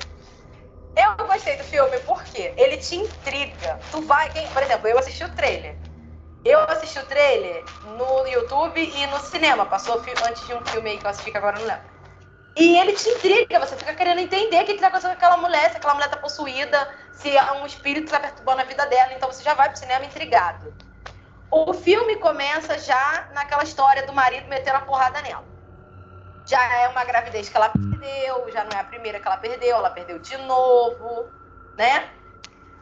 [0.95, 3.79] Eu gostei do filme porque ele te intriga.
[3.91, 4.29] Tu vai.
[4.29, 5.77] Quem, por exemplo, eu assisti o trailer.
[6.43, 9.65] Eu assisti o trailer no YouTube e no cinema.
[9.65, 11.91] Passou antes de um filme aí que eu assisti que agora não lembro.
[12.55, 15.37] E ele te intriga, você fica querendo entender o que, que tá acontecendo com aquela
[15.37, 17.29] mulher, se aquela mulher tá possuída, se
[17.61, 19.13] um espírito tá perturbando a vida dela.
[19.13, 20.73] Então você já vai pro cinema intrigado.
[21.49, 25.45] O filme começa já naquela história do marido metendo a porrada nela.
[26.51, 29.77] Já é uma gravidez que ela perdeu, já não é a primeira que ela perdeu,
[29.77, 31.33] ela perdeu de novo,
[31.77, 32.09] né?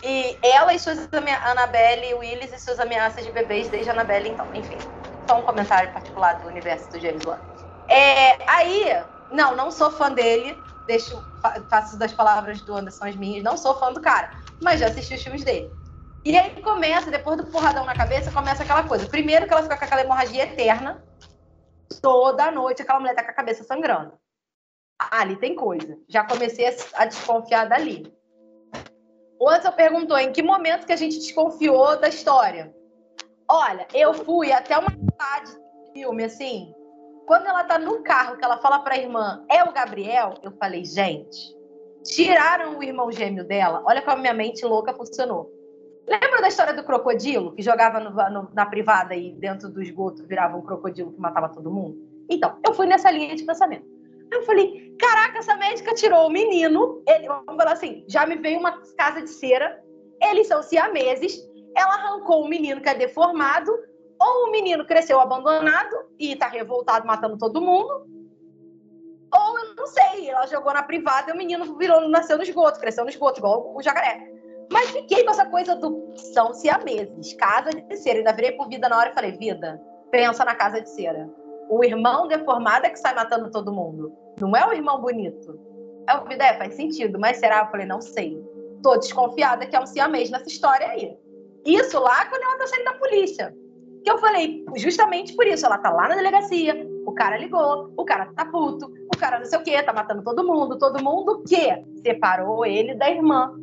[0.04, 4.50] E ela e suas amea- Annabelle Willis e suas ameaças de bebês desde Annabelle, então,
[4.56, 4.84] enfim.
[5.30, 7.40] Só um comentário particular do universo do James Wan.
[7.88, 13.16] É, aí, não, não sou fã dele, deixo, fa- faço das palavras do Anderson as
[13.16, 15.72] minhas, não sou fã do cara, mas já assisti os filmes dele.
[16.26, 19.08] E aí começa, depois do porradão na cabeça, começa aquela coisa.
[19.08, 21.04] Primeiro que ela fica com aquela hemorragia eterna,
[22.02, 24.14] toda noite aquela mulher tá com a cabeça sangrando.
[25.00, 25.98] Ah, ali tem coisa.
[26.08, 28.14] Já comecei a, desconfiar dali.
[29.40, 32.76] O Anderson perguntou em que momento que a gente desconfiou da história.
[33.48, 36.74] Olha, eu fui até uma metade do filme, assim.
[37.26, 40.84] Quando ela tá no carro, que ela fala pra irmã, é o Gabriel, eu falei,
[40.84, 41.56] gente,
[42.04, 43.82] tiraram o irmão gêmeo dela.
[43.86, 45.50] Olha como a minha mente louca funcionou.
[46.10, 50.26] Lembra da história do crocodilo que jogava no- no- na privada e dentro do esgoto
[50.26, 52.00] virava um crocodilo que matava todo mundo?
[52.28, 53.86] Então, eu fui nessa linha de pensamento.
[54.32, 57.04] Eu falei, caraca, essa médica tirou o menino.
[57.08, 59.80] Ele, vamos falar assim, já me veio uma casa de cera.
[60.20, 61.40] Eles são siameses.
[61.76, 63.72] Ela arrancou o menino que é deformado.
[64.20, 68.08] Ou o menino cresceu abandonado e tá revoltado, matando todo mundo.
[69.32, 72.80] Ou eu não sei, ela jogou na privada e o menino virou, nasceu no esgoto,
[72.80, 74.39] cresceu no esgoto, igual o jacaré.
[74.72, 78.20] Mas fiquei com essa coisa do são siameses, casa de cera.
[78.20, 81.30] Ainda virei por vida na hora e falei, vida, pensa na casa de cera.
[81.70, 84.12] O irmão deformado é que sai matando todo mundo.
[84.40, 85.60] Não é o irmão bonito.
[86.08, 87.62] É o vida, é, faz sentido, mas será?
[87.62, 88.44] Eu falei, não sei.
[88.82, 91.18] Tô desconfiada que é um siamês nessa história aí.
[91.66, 93.56] Isso lá quando ela tá saindo da polícia.
[94.04, 98.06] Que eu falei, justamente por isso, ela tá lá na delegacia, o cara ligou, o
[98.06, 101.44] cara tá puto, o cara não sei o quê, tá matando todo mundo, todo mundo
[101.44, 101.58] que
[102.02, 103.54] separou ele da irmã.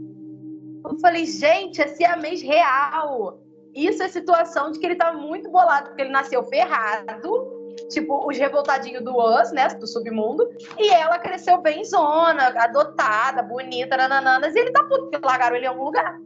[0.88, 3.40] Eu falei, gente, é siamês real.
[3.74, 8.38] Isso é situação de que ele tá muito bolado, porque ele nasceu ferrado, tipo os
[8.38, 14.58] revoltadinhos do Us, né, do submundo, e ela cresceu bem zona, adotada, bonita, nanananas, e
[14.58, 16.16] ele tá puto, porque largaram ele em algum lugar.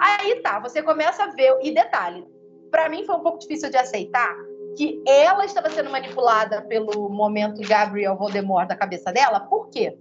[0.00, 2.26] Aí tá, você começa a ver, e detalhe,
[2.70, 4.34] pra mim foi um pouco difícil de aceitar
[4.76, 9.96] que ela estava sendo manipulada pelo momento Gabriel Voldemort da cabeça dela, por quê?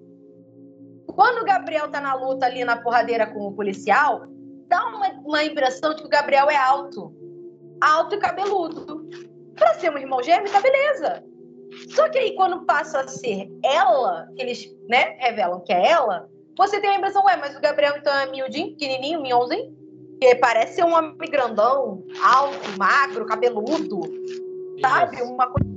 [1.17, 4.27] Quando o Gabriel tá na luta ali na porradeira com o policial,
[4.67, 7.11] dá uma, uma impressão de que o Gabriel é alto.
[7.81, 9.09] Alto e cabeludo.
[9.55, 11.23] Pra ser um irmão gêmeo, tá beleza.
[11.89, 16.29] Só que aí, quando passa a ser ela, que eles né, revelam que é ela,
[16.55, 19.75] você tem a impressão, ué, mas o Gabriel então é miudinho, pequenininho, minhonzinho?
[20.21, 24.01] Que parece ser um homem grandão, alto, magro, cabeludo,
[24.81, 25.19] sabe?
[25.23, 25.76] Uma coisa.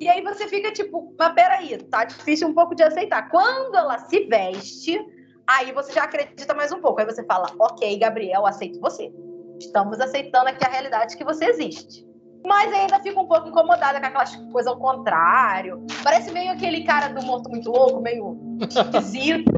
[0.00, 3.28] E aí você fica tipo, mas peraí, tá difícil um pouco de aceitar.
[3.28, 4.98] Quando ela se veste,
[5.46, 7.00] aí você já acredita mais um pouco.
[7.00, 9.12] Aí você fala, ok, Gabriel, aceito você.
[9.60, 12.08] Estamos aceitando aqui a realidade que você existe.
[12.46, 15.84] Mas ainda fica um pouco incomodada com aquelas coisas ao contrário.
[16.02, 19.52] Parece meio aquele cara do Morto Muito Louco, meio esquisito.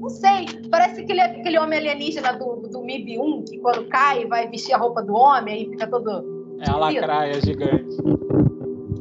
[0.00, 4.48] Não sei, parece aquele, aquele homem alienígena do, do MIB 1, que quando cai vai
[4.48, 6.58] vestir a roupa do homem, aí fica todo.
[6.60, 7.96] É a lacraia gigante.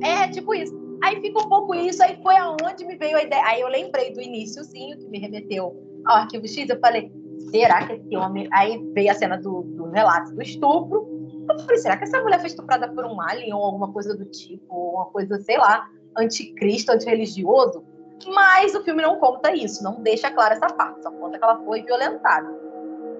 [0.01, 0.75] É, tipo isso.
[1.03, 3.43] Aí fica um pouco isso, aí foi aonde me veio a ideia.
[3.45, 5.75] Aí eu lembrei do iníciozinho, que me remeteu
[6.05, 7.11] ao arquivo X, eu falei,
[7.51, 8.47] será que esse homem.
[8.51, 11.07] Aí veio a cena do, do relato do estupro.
[11.49, 14.25] Eu falei, será que essa mulher foi estuprada por um alien ou alguma coisa do
[14.25, 15.87] tipo, ou uma coisa, sei lá,
[16.17, 17.83] anticristo, antirreligioso?
[18.27, 21.57] Mas o filme não conta isso, não deixa clara essa parte, só conta que ela
[21.63, 22.49] foi violentada.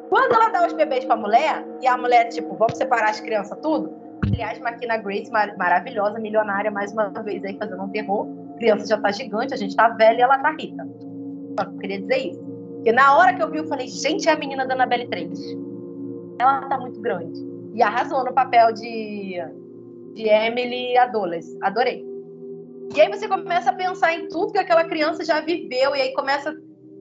[0.10, 3.58] Quando ela dá os bebês pra mulher, e a mulher, tipo, vamos separar as crianças
[3.62, 3.94] tudo,
[4.26, 8.28] Aliás, Maquina Grace, mar maravilhosa, milionária, mais uma vez aí fazendo um terror.
[8.56, 10.88] A criança já tá gigante, a gente tá velha e ela tá rica.
[11.60, 12.44] Só queria dizer isso.
[12.76, 15.40] Porque na hora que eu vi, eu falei, gente, é a menina da Annabelle 3.
[16.40, 17.40] Ela tá muito grande.
[17.74, 19.36] E arrasou no papel de,
[20.14, 21.58] de Emily Adoles.
[21.62, 22.06] Adorei.
[22.96, 26.14] E aí você começa a pensar em tudo que aquela criança já viveu, e aí
[26.14, 26.56] começa.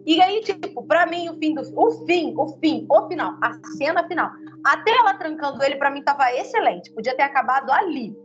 [0.07, 1.63] E aí, tipo, pra mim, o fim do.
[1.77, 4.31] O fim, o fim, o final, a cena final.
[4.65, 6.93] Até ela trancando ele, pra mim, tava excelente.
[6.93, 8.17] Podia ter acabado ali.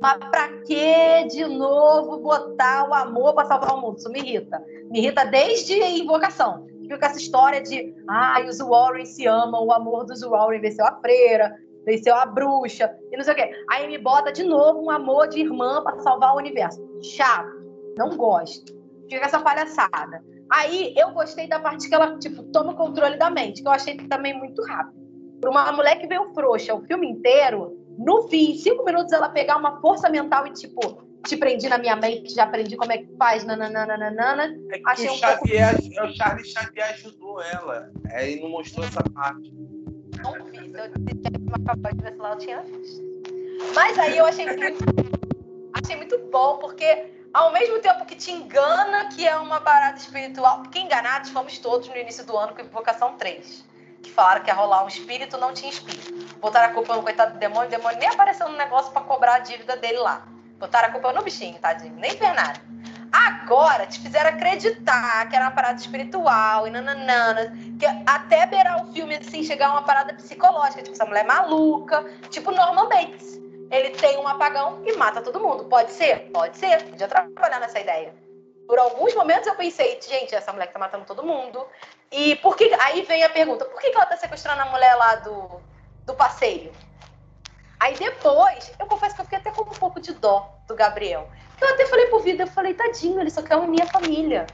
[0.00, 3.98] Mas pra que de novo botar o amor pra salvar o mundo?
[3.98, 4.64] Isso me irrita.
[4.90, 6.66] Me irrita desde a invocação.
[6.88, 10.86] Fica essa história de ai, ah, os Warren se amam, o amor dos Warren venceu
[10.86, 11.54] a freira,
[11.84, 13.50] venceu a bruxa, e não sei o quê.
[13.70, 16.80] Aí me bota de novo um amor de irmã para salvar o universo.
[17.02, 17.58] Chato.
[17.98, 18.72] Não gosto.
[19.10, 20.22] Fica essa palhaçada.
[20.50, 23.72] Aí eu gostei da parte que ela, tipo, toma o controle da mente, que eu
[23.72, 24.96] achei também muito rápido.
[25.40, 29.28] Para uma mulher que veio frouxa o filme inteiro, no fim, em cinco minutos, ela
[29.28, 32.98] pegar uma força mental e, tipo, te prendi na minha mente, já aprendi como é
[32.98, 34.56] que faz, nananana.
[34.70, 36.04] É que Achei o, um Xavier, pouco...
[36.04, 37.90] o Charles Xavier ajudou ela.
[38.10, 39.52] É, e não mostrou essa parte.
[40.22, 43.02] Não vi, se eu tinha uma capaz de ver se lá eu tinha visto.
[43.74, 44.78] Mas aí eu achei muito,
[45.72, 50.62] achei muito bom, porque ao mesmo tempo que te engana que é uma parada espiritual,
[50.62, 53.64] porque enganados fomos todos no início do ano com Invocação 3,
[54.02, 56.12] que falaram que ia rolar um espírito, não tinha espírito.
[56.36, 59.34] Botaram a culpa no coitado do demônio, o demônio nem apareceu no negócio para cobrar
[59.34, 60.26] a dívida dele lá.
[60.58, 62.60] Botaram a culpa no bichinho, tadinho, nem fez nada.
[63.10, 68.92] Agora te fizeram acreditar que era uma parada espiritual e nananana, que até beirar o
[68.92, 73.90] filme assim, chegar uma parada psicológica, tipo, essa mulher é maluca, tipo Norman Bates ele
[73.90, 75.64] tem um apagão e mata todo mundo.
[75.64, 76.30] Pode ser?
[76.32, 76.84] Pode ser.
[76.84, 78.14] Podia trabalhar nessa ideia.
[78.66, 81.66] Por alguns momentos eu pensei, gente, essa mulher que tá matando todo mundo.
[82.10, 82.72] E por que.
[82.80, 85.60] Aí vem a pergunta: por que, que ela tá sequestrando a mulher lá do,
[86.04, 86.72] do passeio?
[87.80, 91.28] Aí depois, eu confesso que eu fiquei até com um pouco de dó do Gabriel.
[91.60, 94.46] Eu até falei pro Vida, eu falei, tadinho, ele só quer unir a família.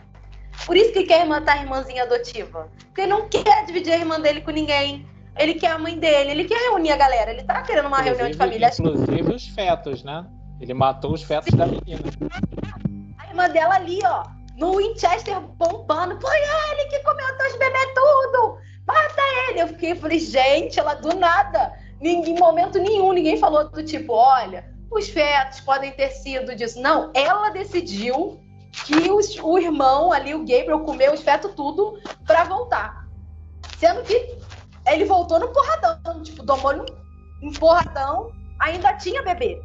[0.67, 2.71] Por isso que quer matar a irmãzinha adotiva.
[2.87, 5.07] Porque ele não quer dividir a irmã dele com ninguém.
[5.37, 8.17] Ele quer a mãe dele, ele quer reunir a galera, ele tá querendo uma inclusive,
[8.17, 8.71] reunião de família.
[8.79, 10.25] Inclusive os fetos, né?
[10.61, 11.57] Ele matou os fetos Sim.
[11.57, 12.03] da menina.
[13.19, 14.25] A irmã dela ali, ó,
[14.57, 16.21] no Winchester bombando.
[16.21, 18.59] Foi ele que comeu teus bebês tudo!
[18.87, 19.63] Mata ele!
[19.63, 24.65] Eu fiquei, falei, gente, ela do nada, em momento nenhum, ninguém falou do tipo, olha,
[24.91, 26.81] os fetos podem ter sido disso.
[26.81, 28.41] Não, ela decidiu
[28.87, 33.09] que os, o irmão ali, o Gabriel, comeu os fetos tudo para voltar.
[33.79, 34.37] Sendo que
[34.87, 36.85] ele voltou no porradão, tipo, tomou
[37.43, 39.63] um porradão, ainda tinha bebê.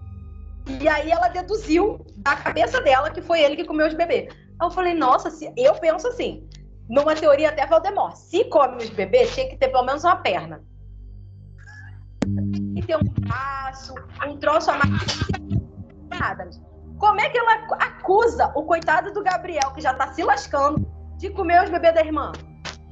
[0.82, 4.34] E aí ela deduziu da cabeça dela que foi ele que comeu os bebês.
[4.60, 5.52] Aí eu falei, nossa, se...
[5.58, 6.48] eu penso assim,
[6.90, 10.64] numa teoria até Valdemort, se come os bebês, tinha que ter pelo menos uma perna.
[12.76, 13.96] E ter um braço,
[14.28, 15.20] um troço a mais.
[16.10, 16.50] Nada.
[16.98, 20.86] Como é que ela acusa o coitado do Gabriel, que já tá se lascando,
[21.18, 22.32] de comer os bebês da irmã?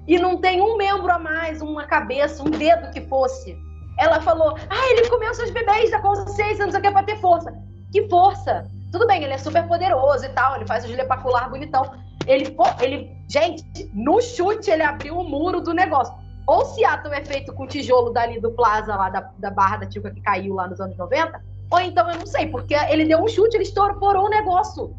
[0.07, 3.57] E não tem um membro a mais, uma cabeça, um dedo que fosse.
[3.99, 7.19] Ela falou: Ah, ele comeu seus bebês da consciência, não sei o que, pra ter
[7.19, 7.53] força.
[7.91, 8.65] Que força?
[8.91, 11.91] Tudo bem, ele é super poderoso e tal, ele faz o gilepacular bonitão.
[12.25, 16.13] Ele, ele, gente, no chute ele abriu o muro do negócio.
[16.45, 20.11] Ou Seattle é feito com tijolo dali do Plaza, lá da, da Barra da Tijuca
[20.11, 23.27] que caiu lá nos anos 90, ou então eu não sei, porque ele deu um
[23.27, 24.95] chute, ele estourou o negócio.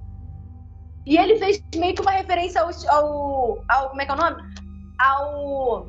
[1.07, 4.19] E ele fez meio que uma referência ao, ao, ao como é que é o
[4.19, 4.43] nome?
[4.99, 5.87] Ao.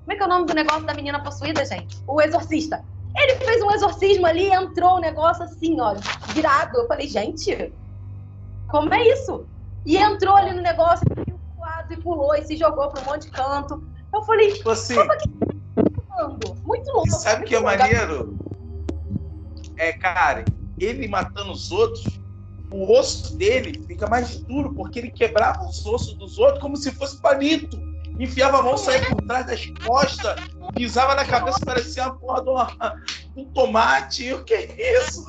[0.00, 1.96] Como é que é o nome do negócio da menina possuída, gente?
[2.06, 2.84] O exorcista.
[3.16, 5.94] Ele fez um exorcismo ali, entrou o negócio assim, ó,
[6.32, 6.78] virado.
[6.78, 7.72] Eu falei, gente,
[8.68, 9.46] como é isso?
[9.84, 13.04] E entrou ali no negócio, viu o quadro e pulou e se jogou para um
[13.04, 13.82] monte de canto.
[14.12, 16.28] Eu falei, tipo assim, como é que tá
[16.64, 17.10] Muito louco.
[17.10, 18.36] Sabe o que é maneiro?
[19.76, 20.44] É, cara,
[20.78, 22.04] ele matando os outros,
[22.70, 26.90] o osso dele fica mais duro, porque ele quebrava os ossos dos outros como se
[26.92, 27.91] fosse palito
[28.22, 30.40] enfiava a mão, saía por trás das costas,
[30.74, 33.02] pisava na cabeça, parecia uma porra de uma,
[33.36, 34.32] um tomate.
[34.32, 35.26] O que é isso?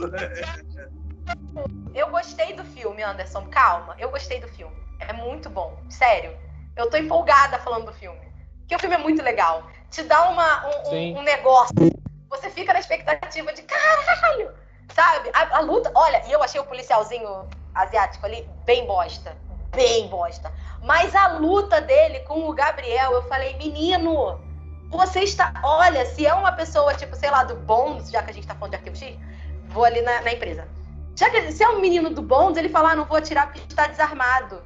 [1.94, 3.46] Eu gostei do filme, Anderson.
[3.48, 4.76] Calma, eu gostei do filme.
[5.00, 6.36] É muito bom, sério.
[6.76, 8.22] Eu tô empolgada falando do filme.
[8.60, 9.68] Porque o filme é muito legal.
[9.91, 11.76] Te dá uma, um, um, um negócio.
[12.30, 14.52] Você fica na expectativa de caralho,
[14.94, 15.30] sabe?
[15.34, 15.91] A, a, luta.
[15.94, 19.36] Olha, e eu achei o policialzinho asiático ali bem bosta.
[19.76, 20.52] Bem bosta.
[20.82, 24.40] Mas a luta dele com o Gabriel, eu falei, menino,
[24.90, 25.54] você está.
[25.64, 28.54] Olha, se é uma pessoa, tipo, sei lá, do Bonds, já que a gente tá
[28.54, 29.18] falando de arquivo X,
[29.70, 30.68] vou ali na, na empresa.
[31.16, 33.60] Já que se é um menino do Bonds, ele fala, ah, não vou atirar porque
[33.68, 34.62] está desarmado.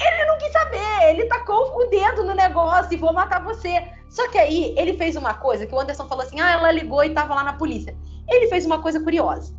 [0.00, 3.84] Ele não quis saber, ele tacou o dedo no negócio e vou matar você.
[4.08, 7.02] Só que aí ele fez uma coisa que o Anderson falou assim: ah, ela ligou
[7.04, 7.96] e tava lá na polícia.
[8.28, 9.52] Ele fez uma coisa curiosa.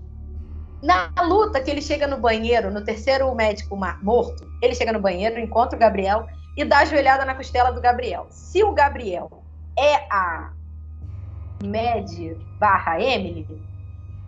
[0.82, 5.40] Na luta que ele chega no banheiro, no terceiro médico morto, ele chega no banheiro,
[5.40, 6.26] encontra o Gabriel
[6.56, 8.28] e dá a joelhada na costela do Gabriel.
[8.30, 9.44] Se o Gabriel
[9.78, 10.52] é a
[11.64, 12.10] Mad
[12.58, 13.46] barra Emily,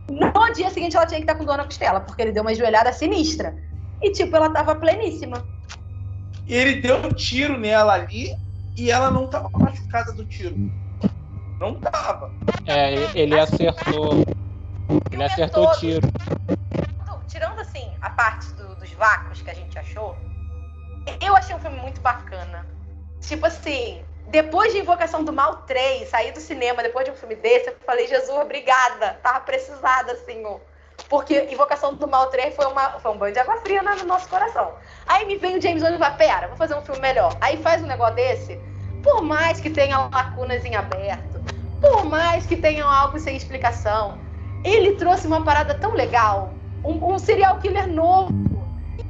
[0.09, 2.53] no dia seguinte ela tinha que estar com dor na costela, porque ele deu uma
[2.53, 3.55] joelhada sinistra.
[4.01, 5.45] E, tipo, ela tava pleníssima.
[6.47, 8.35] Ele deu um tiro nela ali
[8.75, 10.55] e ela não tava machucada do tiro.
[11.59, 12.33] Não tava.
[12.65, 14.25] É, ele acertou
[15.11, 16.11] ele acertou o tiro.
[18.01, 20.17] a parte do- dos vácuos que a gente achou,
[21.19, 22.65] eu achei um filme muito bacana.
[23.19, 27.35] Tipo assim, depois de Invocação do Mal 3, sair do cinema depois de um filme
[27.35, 29.19] desse, eu falei, Jesus, obrigada.
[29.21, 30.59] Tava precisada, Senhor.
[31.07, 34.27] Porque Invocação do Mal 3 foi, uma, foi um banho de água fria no nosso
[34.27, 34.73] coração.
[35.07, 37.35] Aí me vem o James Wan e fala, pera, vou fazer um filme melhor.
[37.39, 38.59] Aí faz um negócio desse,
[39.03, 41.39] por mais que tenha lacunas em aberto,
[41.79, 44.19] por mais que tenha algo sem explicação,
[44.63, 46.53] ele trouxe uma parada tão legal,
[46.83, 48.31] um, um serial killer novo.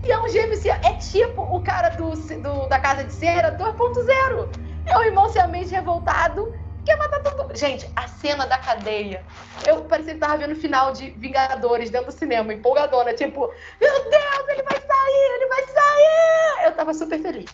[0.05, 4.49] E é um gêmeo, é tipo o cara do, do- da Casa de Cera 2.0.
[4.85, 6.43] É um irmão siamês revoltado
[6.79, 7.55] que quer matar todo mundo.
[7.57, 9.23] Gente, a cena da cadeia.
[9.67, 13.13] Eu parecia que tava vendo o final de Vingadores dentro do cinema, empolgadona.
[13.13, 13.41] Tipo,
[13.79, 16.65] meu Deus, ele vai sair, ele vai sair!
[16.65, 17.49] Eu tava super feliz.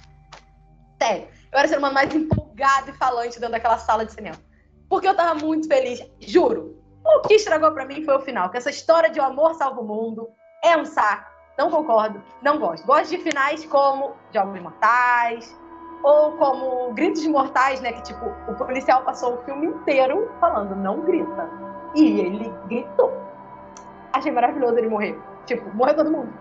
[1.02, 4.38] Sério, eu era o ser humano mais empolgado e falante dentro daquela sala de cinema.
[4.90, 6.77] Porque eu tava muito feliz, juro.
[7.16, 9.82] O que estragou pra mim foi o final, que essa história de o amor salva
[9.82, 10.30] o mundo
[10.64, 11.32] é um saco.
[11.58, 12.86] Não concordo, não gosto.
[12.86, 15.58] Gosto de finais como Jogos Mortais,
[16.04, 17.94] ou como Gritos Mortais, né?
[17.94, 21.50] Que tipo, o policial passou o filme inteiro falando, não grita.
[21.96, 23.12] E ele gritou.
[24.14, 25.20] Achei maravilhoso ele morrer.
[25.46, 26.32] Tipo, morreu todo mundo.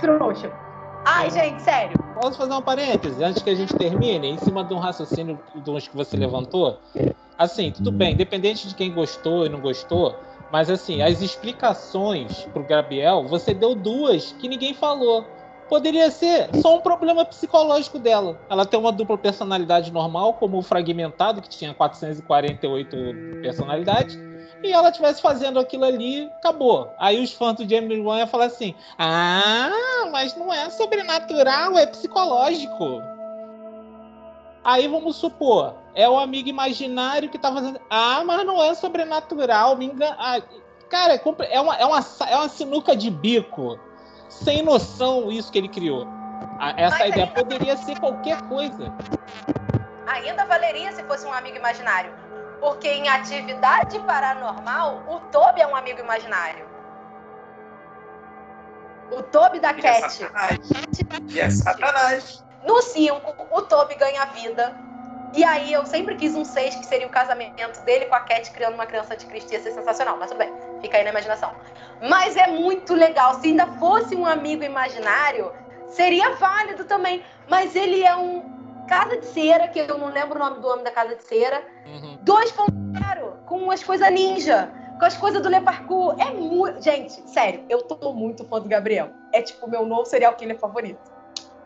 [0.00, 0.63] Trouxa.
[1.04, 1.98] Ai, gente, sério.
[2.20, 5.70] Posso fazer um parêntese antes que a gente termine, em cima de um raciocínio de
[5.70, 6.78] uns que você levantou?
[7.36, 10.16] Assim, tudo bem, independente de quem gostou e não gostou,
[10.50, 15.24] mas assim, as explicações pro Gabriel, você deu duas que ninguém falou.
[15.68, 18.38] Poderia ser só um problema psicológico dela.
[18.48, 22.96] Ela tem uma dupla personalidade normal, como o fragmentado, que tinha 448
[23.42, 24.18] personalidades,
[24.66, 26.92] e ela estivesse fazendo aquilo ali, acabou.
[26.98, 31.86] Aí os fãs do James Wan iam falar assim: Ah, mas não é sobrenatural, é
[31.86, 33.02] psicológico.
[34.64, 37.78] Aí vamos supor, é o amigo imaginário que tá fazendo.
[37.90, 40.16] Ah, mas não é sobrenatural, me engana.
[40.18, 40.40] Ah,
[40.88, 41.98] cara, é, é uma, é, uma,
[42.28, 43.78] é uma sinuca de bico.
[44.28, 46.08] Sem noção isso que ele criou.
[46.76, 48.92] Essa Mas ideia poderia ser qualquer coisa.
[50.06, 52.23] Ainda valeria se fosse um amigo imaginário.
[52.60, 56.66] Porque em atividade paranormal, o Toby é um amigo imaginário.
[59.10, 60.30] O Toby da E é Cat.
[61.28, 62.44] E é satanás.
[62.66, 64.74] No 5, o Toby ganha vida.
[65.34, 68.50] E aí eu sempre quis um 6, que seria o casamento dele com a Cat
[68.52, 69.52] criando uma criança de Cristo.
[69.52, 70.52] Ia ser sensacional, mas tudo bem.
[70.80, 71.52] Fica aí na imaginação.
[72.08, 73.34] Mas é muito legal.
[73.40, 75.52] Se ainda fosse um amigo imaginário,
[75.88, 77.22] seria válido também.
[77.48, 80.84] Mas ele é um casa de cera, que eu não lembro o nome do homem
[80.84, 81.62] da casa de cera.
[81.86, 82.18] Uhum.
[82.24, 86.14] 2.0, com as coisas ninja, com as coisas do Le Parkour.
[86.18, 86.82] É muito.
[86.82, 89.10] Gente, sério, eu tô muito fã do Gabriel.
[89.32, 91.12] É tipo o meu novo serial killer favorito.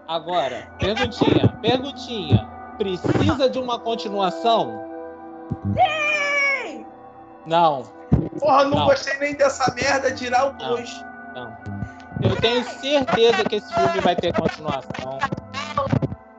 [0.07, 2.49] Agora, perguntinha, perguntinha.
[2.79, 4.87] Precisa de uma continuação?
[5.75, 6.87] Sim!
[7.45, 7.83] Não,
[8.39, 8.87] Porra, não, Não.
[8.87, 11.05] gostei nem dessa merda, tirar o 2.
[11.35, 11.57] não.
[12.23, 15.19] Eu tenho certeza que esse filme vai ter continuação.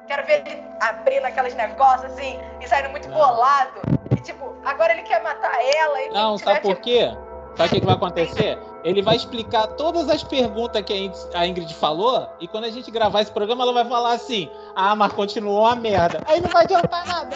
[0.10, 3.16] Quero ver ele abrindo aqueles negócios assim e saindo muito Não.
[3.18, 3.80] bolado.
[4.12, 6.02] E tipo, agora ele quer matar ela.
[6.02, 6.82] E Não, tiver sabe por que-
[7.12, 7.18] quê?
[7.56, 8.58] Sabe o que, que vai acontecer?
[8.84, 13.22] Ele vai explicar todas as perguntas que a Ingrid- falou, e quando a gente gravar
[13.22, 16.22] esse programa, ela vai falar assim: Ah, mas continuou uma merda.
[16.26, 17.36] Aí não vai adiantar nada.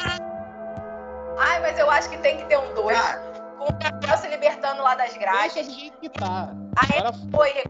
[1.37, 2.97] Ai, mas eu acho que tem que ter um 2.
[2.97, 3.19] Cara,
[3.59, 5.67] Com o Gabriel se libertando lá das Deixa grades.
[5.67, 6.49] do jeito que tá.
[6.77, 7.63] Aí Agora foi,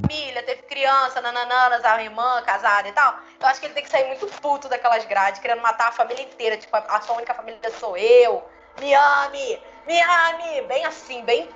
[0.00, 3.18] família, teve criança, nanananas, a irmã casada e tal.
[3.40, 6.22] Eu acho que ele tem que sair muito puto daquelas grades, querendo matar a família
[6.22, 6.56] inteira.
[6.56, 8.42] Tipo, a, a sua única família sou eu.
[8.80, 9.62] Me ame!
[9.86, 10.62] Me ame!
[10.62, 11.48] Bem assim, bem.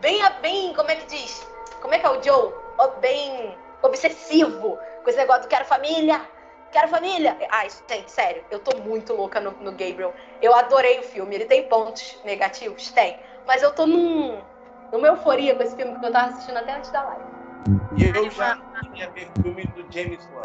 [0.00, 0.74] Bem, bem.
[0.74, 1.46] Como é que diz?
[1.80, 2.52] Como é que é o Joe?
[3.00, 4.78] Bem obsessivo.
[5.02, 6.20] Com esse negócio do quero família!
[6.70, 7.36] Quero família!
[7.50, 10.14] Ai, gente, sério, eu tô muito louca no, no Gabriel.
[10.40, 11.34] Eu adorei o filme.
[11.34, 12.90] Ele tem pontos negativos?
[12.92, 13.18] Tem.
[13.46, 14.40] Mas eu tô num,
[14.90, 17.31] numa euforia com esse filme que eu tava assistindo até antes da live.
[17.96, 20.42] E eu já não queria ver filme do James Wan.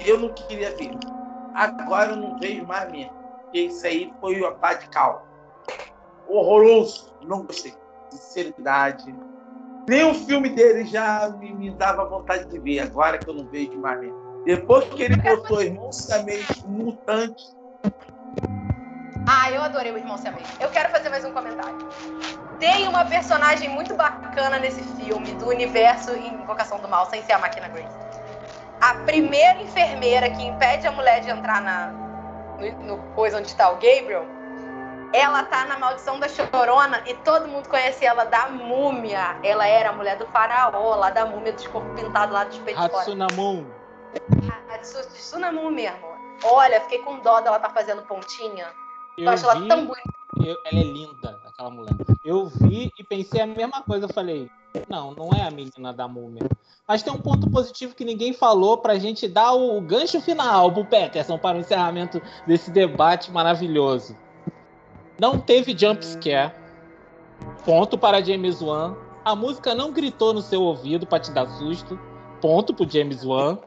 [0.00, 0.96] Eu não queria ver.
[1.54, 3.12] Agora eu não vejo mais mesmo.
[3.42, 5.26] Porque isso aí foi a pá de cal.
[6.26, 7.14] Horroroso.
[7.22, 7.74] Não gostei.
[8.10, 9.14] Sinceridade.
[9.88, 12.80] Nem o filme dele já me, me dava vontade de ver.
[12.80, 14.42] Agora que eu não vejo mais mesmo.
[14.44, 17.54] Depois que ele botou irmão siamês mutante.
[19.26, 20.46] Ah, eu adorei o Irmão Siamês.
[20.60, 21.88] Eu quero fazer mais um comentário.
[22.58, 27.38] Tem uma personagem muito bacana nesse filme, do universo Invocação do Mal, sem ser a
[27.38, 27.96] Máquina Grace.
[28.80, 31.86] A primeira enfermeira que impede a mulher de entrar na,
[32.58, 34.26] no, no coisa onde está o Gabriel,
[35.14, 39.38] ela tá na Maldição da Chorona e todo mundo conhece ela da múmia.
[39.42, 42.84] Ela era a mulher do faraó, lá da múmia dos corpos pintados lá dos peitos.
[42.84, 43.64] Hatsunamun.
[44.82, 46.14] Sunamu mesmo.
[46.42, 48.66] Olha, fiquei com dó dela tá fazendo pontinha.
[49.16, 50.02] Eu, Eu acho ela vi, tão bonita.
[50.44, 51.94] eu- ela é linda, aquela mulher.
[52.24, 54.06] Eu vi e pensei a mesma coisa.
[54.06, 54.50] Eu falei,
[54.88, 56.42] Não, não é a menina da múmia.
[56.86, 60.84] Mas tem um ponto positivo que ninguém falou pra gente dar o gancho final pro
[60.84, 64.16] Peterson para o encerramento desse debate maravilhoso.
[65.18, 66.52] Não teve jump scare.
[67.64, 68.96] Ponto para James Wan.
[69.24, 71.98] A música não gritou no seu ouvido para te dar susto.
[72.40, 73.58] Ponto pro James Wan.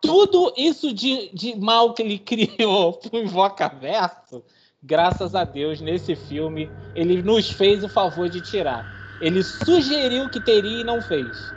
[0.00, 4.44] Tudo isso de, de mal que ele criou pro Invoca Verso,
[4.82, 8.84] graças a Deus, nesse filme, ele nos fez o favor de tirar.
[9.20, 11.54] Ele sugeriu que teria e não fez.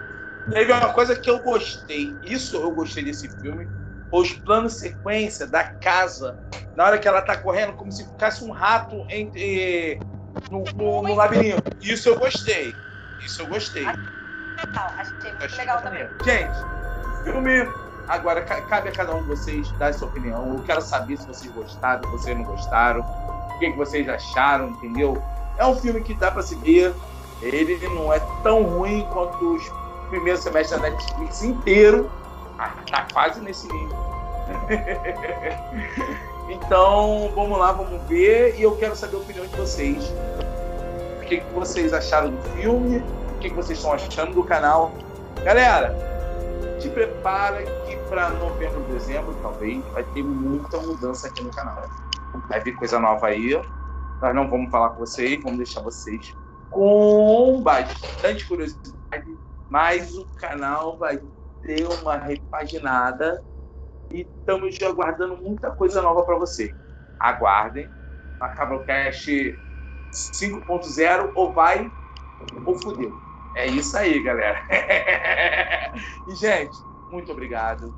[0.49, 3.67] Teve uma coisa que eu gostei, isso eu gostei desse filme,
[4.11, 6.37] os planos sequência da casa,
[6.75, 9.99] na hora que ela tá correndo, como se ficasse um rato entre,
[10.51, 11.63] no, no, no labirinto.
[11.81, 12.75] Isso eu gostei.
[13.19, 13.85] Isso eu gostei.
[13.85, 16.07] Legal, achei muito legal também.
[16.23, 16.55] Gente,
[17.23, 17.84] filme.
[18.07, 20.53] Agora, ca- cabe a cada um de vocês dar sua opinião.
[20.57, 24.69] Eu quero saber se vocês gostaram, se vocês não gostaram, o que, que vocês acharam,
[24.69, 25.21] entendeu?
[25.57, 26.93] É um filme que dá pra se ver.
[27.41, 29.63] Ele não é tão ruim quanto os
[30.09, 32.09] primeiros semestres da Netflix inteiro.
[32.57, 33.97] Ah, Tá quase nesse nível.
[36.49, 38.55] então, vamos lá, vamos ver.
[38.57, 40.11] E eu quero saber a opinião de vocês.
[41.21, 42.97] O que, que vocês acharam do filme?
[43.35, 44.91] O que, que vocês estão achando do canal?
[45.43, 45.95] Galera,
[46.85, 51.83] te prepara que para novembro, dezembro, talvez, vai ter muita mudança aqui no canal.
[52.47, 53.59] Vai vir coisa nova aí.
[54.21, 56.35] Nós não vamos falar com vocês, vamos deixar vocês
[56.69, 59.37] com bastante curiosidade,
[59.69, 61.19] mas o canal vai
[61.63, 63.43] ter uma repaginada
[64.11, 66.73] e estamos aguardando muita coisa nova para você.
[67.19, 67.89] Aguardem.
[68.39, 69.27] Macabrocast
[70.11, 71.89] 5.0 ou vai
[72.65, 73.24] ou fudeu.
[73.55, 74.61] É isso aí, galera.
[76.27, 76.75] e, gente,
[77.09, 77.95] muito obrigado.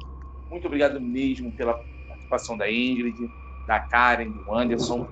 [0.49, 1.73] Muito obrigado mesmo pela
[2.07, 3.29] participação da Ingrid,
[3.67, 5.09] da Karen, do Anderson.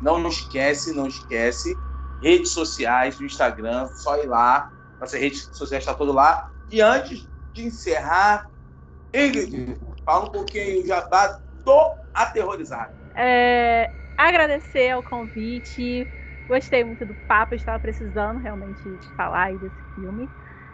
[0.00, 1.76] Não esquece, não esquece.
[2.22, 4.70] Redes sociais do Instagram, só ir lá.
[5.00, 6.48] Nossa rede social está toda lá.
[6.70, 8.46] E antes de encerrar,
[9.12, 12.92] Ingrid, fala um pouquinho já jabá do Aterrorizado.
[13.16, 16.08] É, agradecer ao convite.
[16.48, 20.30] Gostei muito do papo, estava precisando realmente falar aí desse filme.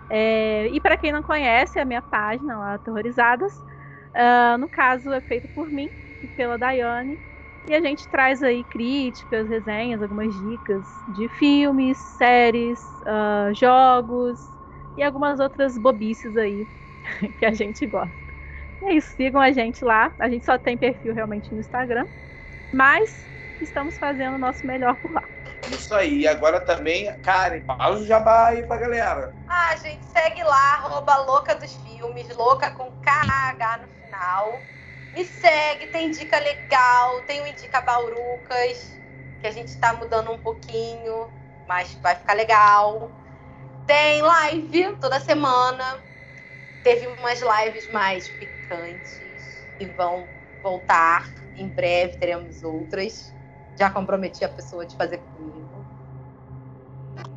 [0.08, 3.52] É, e para quem não conhece, a minha página lá, Aterrorizadas,
[4.14, 5.88] ah, no caso é feita por mim
[6.22, 7.18] e pela Daiane.
[7.68, 14.52] E a gente traz aí críticas, resenhas, algumas dicas de filmes, séries, ah, jogos
[14.96, 16.68] e algumas outras bobices aí
[17.38, 18.16] que a gente gosta.
[18.82, 20.12] E é isso, sigam a gente lá.
[20.18, 22.06] A gente só tem perfil realmente no Instagram,
[22.72, 25.28] mas estamos fazendo o nosso melhor por lá.
[25.68, 26.20] Isso aí.
[26.20, 29.34] E agora também, Karen, fala o jabá aí pra galera.
[29.46, 34.66] Ah, gente, segue lá, arroba louca dos filmes, louca com KH no final.
[35.12, 39.00] Me segue, tem dica legal, tem o Indica Baurucas,
[39.40, 41.32] que a gente tá mudando um pouquinho,
[41.66, 43.12] mas vai ficar legal.
[43.86, 46.04] Tem live toda semana.
[46.82, 50.30] Teve umas lives mais picantes e vão
[50.62, 51.34] voltar.
[51.54, 53.34] Em breve teremos outras.
[53.80, 55.86] Já comprometi a pessoa de fazer comigo.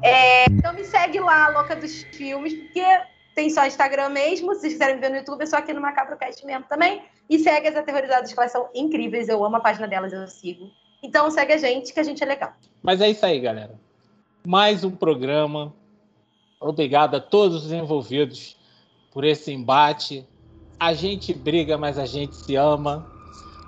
[0.02, 2.84] É, então me segue lá, Louca dos Filmes, porque
[3.34, 4.54] tem só Instagram mesmo.
[4.54, 7.02] Se vocês quiserem ver no YouTube, é só aqui no MacabroCast mesmo também.
[7.30, 9.30] E segue as Aterrorizadas, que elas são incríveis.
[9.30, 10.70] Eu amo a página delas, eu sigo.
[11.02, 12.52] Então segue a gente, que a gente é legal.
[12.82, 13.80] Mas é isso aí, galera.
[14.46, 15.74] Mais um programa.
[16.60, 18.58] Obrigado a todos os envolvidos
[19.14, 20.28] por esse embate.
[20.78, 23.10] A gente briga, mas a gente se ama,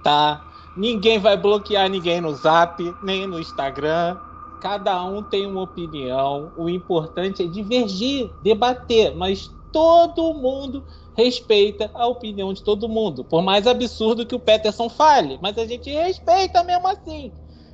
[0.03, 0.54] tá?
[0.75, 4.17] Ninguém vai bloquear ninguém no Zap, nem no Instagram.
[4.61, 6.51] Cada um tem uma opinião.
[6.57, 10.83] O importante é divergir, debater, mas todo mundo
[11.15, 13.23] respeita a opinião de todo mundo.
[13.23, 17.31] Por mais absurdo que o Peterson fale, mas a gente respeita mesmo assim.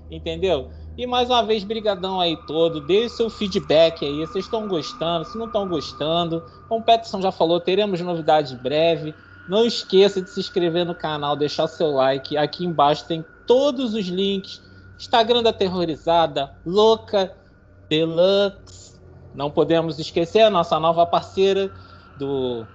[0.09, 0.69] Entendeu?
[0.97, 2.81] E mais uma vez, brigadão aí todo.
[2.81, 4.19] Dê seu feedback aí.
[4.19, 5.25] Vocês estão gostando?
[5.25, 9.15] Se não estão gostando, como o Peterson já falou, teremos novidades breve.
[9.51, 12.37] Não esqueça de se inscrever no canal, deixar seu like.
[12.37, 14.63] Aqui embaixo tem todos os links.
[14.97, 17.35] Instagram da Aterrorizada, Louca
[17.89, 18.97] Deluxe.
[19.35, 21.69] Não podemos esquecer a nossa nova parceira
[22.17, 22.65] do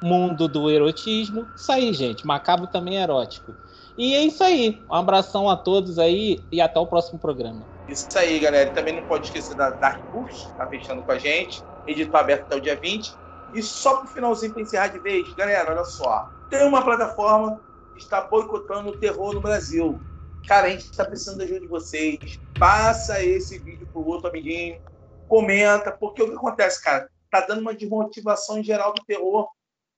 [0.00, 1.44] mundo do erotismo.
[1.56, 2.24] Isso aí, gente.
[2.24, 3.52] Macabro também é erótico.
[3.98, 4.80] E é isso aí.
[4.88, 7.64] Um abração a todos aí e até o próximo programa.
[7.88, 8.70] Isso aí, galera.
[8.70, 11.64] E também não pode esquecer da Dark Books, tá fechando com a gente.
[11.84, 13.12] Editor aberto até o dia 20.
[13.54, 16.30] E só pro finalzinho pra encerrar de vez, galera, olha só.
[16.48, 17.60] Tem uma plataforma
[17.94, 20.00] que está boicotando o terror no Brasil.
[20.46, 22.40] Cara, a gente está precisando da ajuda de vocês.
[22.58, 24.80] Passa esse vídeo pro outro amiguinho.
[25.28, 27.08] Comenta, porque o que acontece, cara?
[27.30, 29.48] Tá dando uma desmotivação em geral do terror.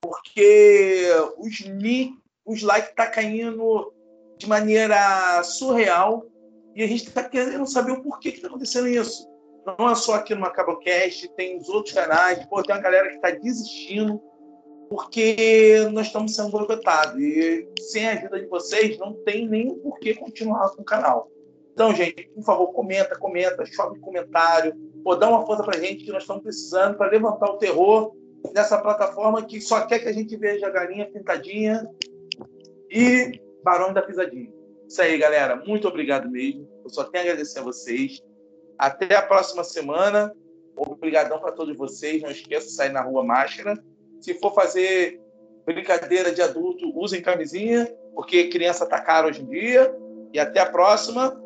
[0.01, 1.63] Porque os,
[2.45, 3.91] os likes tá caindo
[4.37, 6.25] de maneira surreal.
[6.75, 9.27] E a gente tá querendo saber o porquê que tá acontecendo isso.
[9.65, 12.45] Não é só aqui no Macabrocast, tem os outros canais.
[12.45, 14.21] Pô, tem uma galera que está desistindo
[14.89, 17.19] porque nós estamos sendo boicotados.
[17.19, 21.29] E sem a ajuda de vocês, não tem nem por que continuar com o canal.
[21.73, 26.11] Então, gente, por favor, comenta, comenta, chove comentário, ou dá uma força pra gente que
[26.11, 28.15] nós estamos precisando para levantar o terror
[28.53, 31.85] dessa plataforma que só quer que a gente veja a galinha pintadinha
[32.89, 34.53] e Barões da Pisadinha.
[34.87, 35.55] Isso aí, galera.
[35.65, 36.69] Muito obrigado mesmo.
[36.83, 38.21] Eu só tenho a agradecer a vocês.
[38.77, 40.31] Até a próxima semana.
[40.75, 42.21] Obrigadão para todos vocês.
[42.21, 43.77] Não esqueça de sair na rua máscara.
[44.21, 45.21] Se for fazer
[45.65, 49.95] brincadeira de adulto, usem camisinha, porque criança tá cara hoje em dia.
[50.33, 51.39] E até a próxima.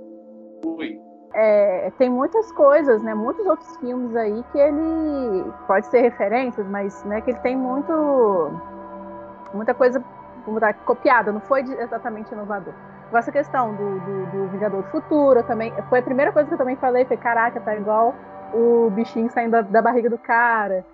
[0.63, 0.99] Fui.
[1.33, 3.13] É, tem muitas coisas, né?
[3.13, 7.93] Muitos outros filmes aí que ele pode ser referências, mas né, que ele tem muito
[9.53, 10.03] muita coisa
[10.85, 12.73] copiada, não foi exatamente inovador.
[13.11, 16.57] Essa questão do, do, do Vingador do Futuro também foi a primeira coisa que eu
[16.57, 18.13] também falei, foi caraca, tá igual
[18.53, 20.85] o bichinho saindo da, da barriga do cara.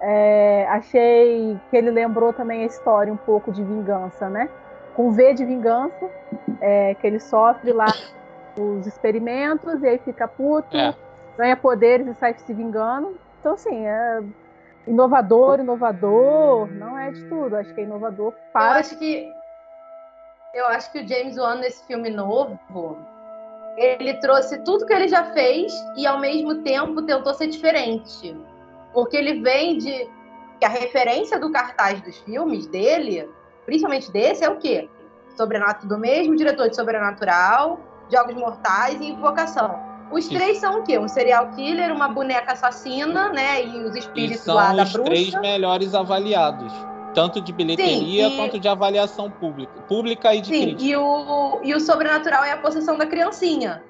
[0.00, 4.48] É, achei que ele lembrou também a história um pouco de vingança, né?
[4.94, 6.10] Com V de vingança,
[6.60, 7.86] é, que ele sofre lá
[8.58, 10.94] os experimentos e aí fica puto, é.
[11.36, 13.16] ganha poderes e sai se vingando.
[13.40, 14.22] Então, assim, é
[14.86, 17.56] inovador, inovador, não é de tudo.
[17.56, 18.74] Acho que é inovador para.
[18.74, 19.32] Eu acho que
[20.54, 22.58] eu acho que o James Wan nesse filme novo,
[23.76, 28.34] ele trouxe tudo que ele já fez e ao mesmo tempo tentou ser diferente.
[28.92, 30.08] Porque ele vem de
[30.60, 33.28] que a referência do cartaz dos filmes dele,
[33.66, 34.88] principalmente desse, é o quê?
[35.36, 39.92] Sobrenatural do mesmo diretor de Sobrenatural, Jogos Mortais e Invocação.
[40.12, 40.96] Os três são o quê?
[40.96, 43.64] Um serial killer, uma boneca assassina, né?
[43.64, 44.92] E os espíritos e lá da bruxa.
[44.92, 46.72] São os três melhores avaliados.
[47.14, 48.36] Tanto de bilheteria Sim, e...
[48.36, 49.72] quanto de avaliação pública.
[49.82, 50.82] Pública e de Sim, crítica.
[50.82, 53.82] E o, e o sobrenatural é a possessão da criancinha.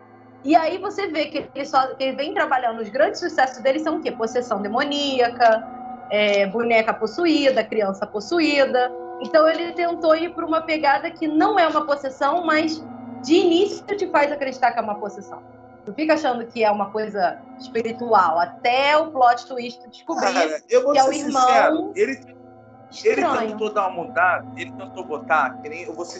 [0.44, 3.78] E aí você vê que ele, só, que ele vem trabalhando, os grandes sucessos dele
[3.78, 4.12] são o quê?
[4.12, 5.66] Possessão demoníaca,
[6.10, 8.92] é, boneca possuída, criança possuída.
[9.22, 12.84] Então ele tentou ir para uma pegada que não é uma possessão, mas
[13.24, 15.42] de início te faz acreditar que é uma possessão.
[15.86, 20.74] Tu fica achando que é uma coisa espiritual, até o plot twist descobrir Cara, que
[20.74, 21.42] é o irmão.
[21.42, 22.18] Sincero, ele,
[23.02, 26.18] ele tentou dar uma mudada, ele tentou botar, que nem você,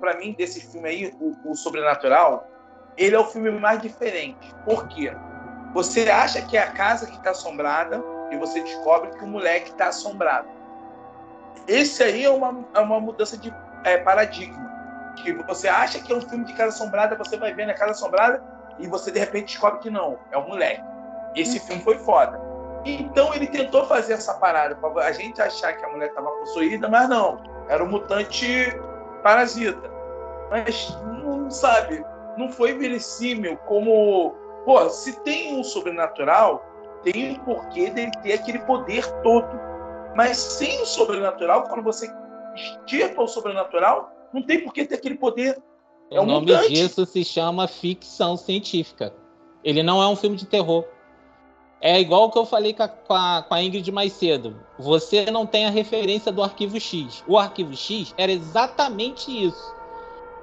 [0.00, 2.48] para mim, desse filme aí, o, o, Sobrenatural,
[2.96, 4.54] ele é o filme mais diferente.
[4.64, 5.12] Por quê?
[5.72, 9.70] Você acha que é a casa que está assombrada e você descobre que o moleque
[9.70, 10.48] está assombrado.
[11.66, 13.52] Esse aí é uma, é uma mudança de
[13.84, 14.64] é, paradigma
[15.14, 17.92] que você acha que é um filme de Casa Assombrada, você vai ver na Casa
[17.92, 18.42] Assombrada
[18.78, 20.82] e você de repente descobre que não, é um moleque.
[21.34, 22.40] Esse filme foi foda.
[22.84, 26.88] Então ele tentou fazer essa parada para a gente achar que a mulher estava possuída,
[26.88, 28.46] mas não, era um mutante
[29.22, 29.90] parasita.
[30.50, 32.04] Mas não sabe,
[32.36, 34.34] não foi verossímil como,
[34.66, 36.62] pô, se tem um sobrenatural,
[37.02, 39.48] tem um porquê dele ter aquele poder todo.
[40.14, 42.12] Mas sem o sobrenatural, quando você
[42.54, 45.60] estirpa o sobrenatural, não tem por que ter aquele poder.
[46.10, 46.72] É o um nome mutante.
[46.72, 49.12] disso se chama ficção científica.
[49.62, 50.84] Ele não é um filme de terror.
[51.80, 54.56] É igual o que eu falei com a, com, a, com a, Ingrid mais cedo.
[54.78, 57.22] Você não tem a referência do arquivo X.
[57.26, 59.74] O arquivo X era exatamente isso.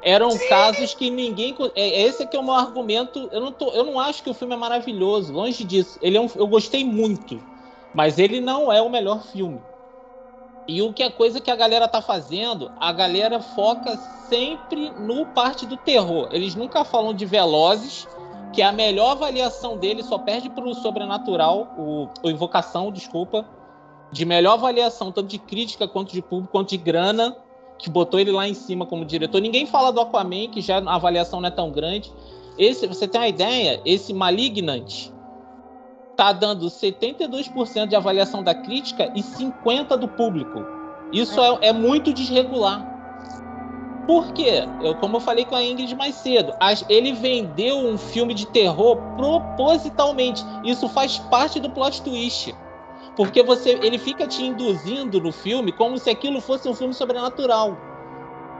[0.04, 0.48] Eram Sim.
[0.50, 1.56] casos que ninguém.
[1.76, 3.28] É, esse aqui é o meu argumento.
[3.32, 5.34] Eu não, tô, eu não acho que o filme é maravilhoso.
[5.34, 5.98] Longe disso.
[6.02, 7.41] Ele é um, eu gostei muito.
[7.94, 9.62] Mas ele não é o melhor filme.
[10.68, 13.98] E o que a coisa que a galera tá fazendo, a galera foca
[14.30, 16.30] sempre no parte do terror.
[16.32, 18.08] Eles nunca falam de Velozes,
[18.52, 23.45] que é a melhor avaliação dele só perde pro Sobrenatural, o, o Invocação, desculpa,
[24.11, 27.36] de melhor avaliação tanto de crítica quanto de público quanto de grana,
[27.78, 29.41] que botou ele lá em cima como diretor.
[29.41, 32.11] Ninguém fala do Aquaman, que já a avaliação não é tão grande.
[32.57, 33.82] Esse, você tem uma ideia?
[33.86, 35.10] Esse Malignant,
[36.15, 40.64] tá dando 72% de avaliação da crítica e 50% do público.
[41.11, 42.90] Isso é, é muito desregular.
[44.12, 44.68] Por quê?
[44.82, 46.54] Eu, como eu falei com a Ingrid mais cedo,
[46.90, 50.44] ele vendeu um filme de terror propositalmente.
[50.66, 52.54] Isso faz parte do plot twist.
[53.16, 57.78] Porque você, ele fica te induzindo no filme como se aquilo fosse um filme sobrenatural.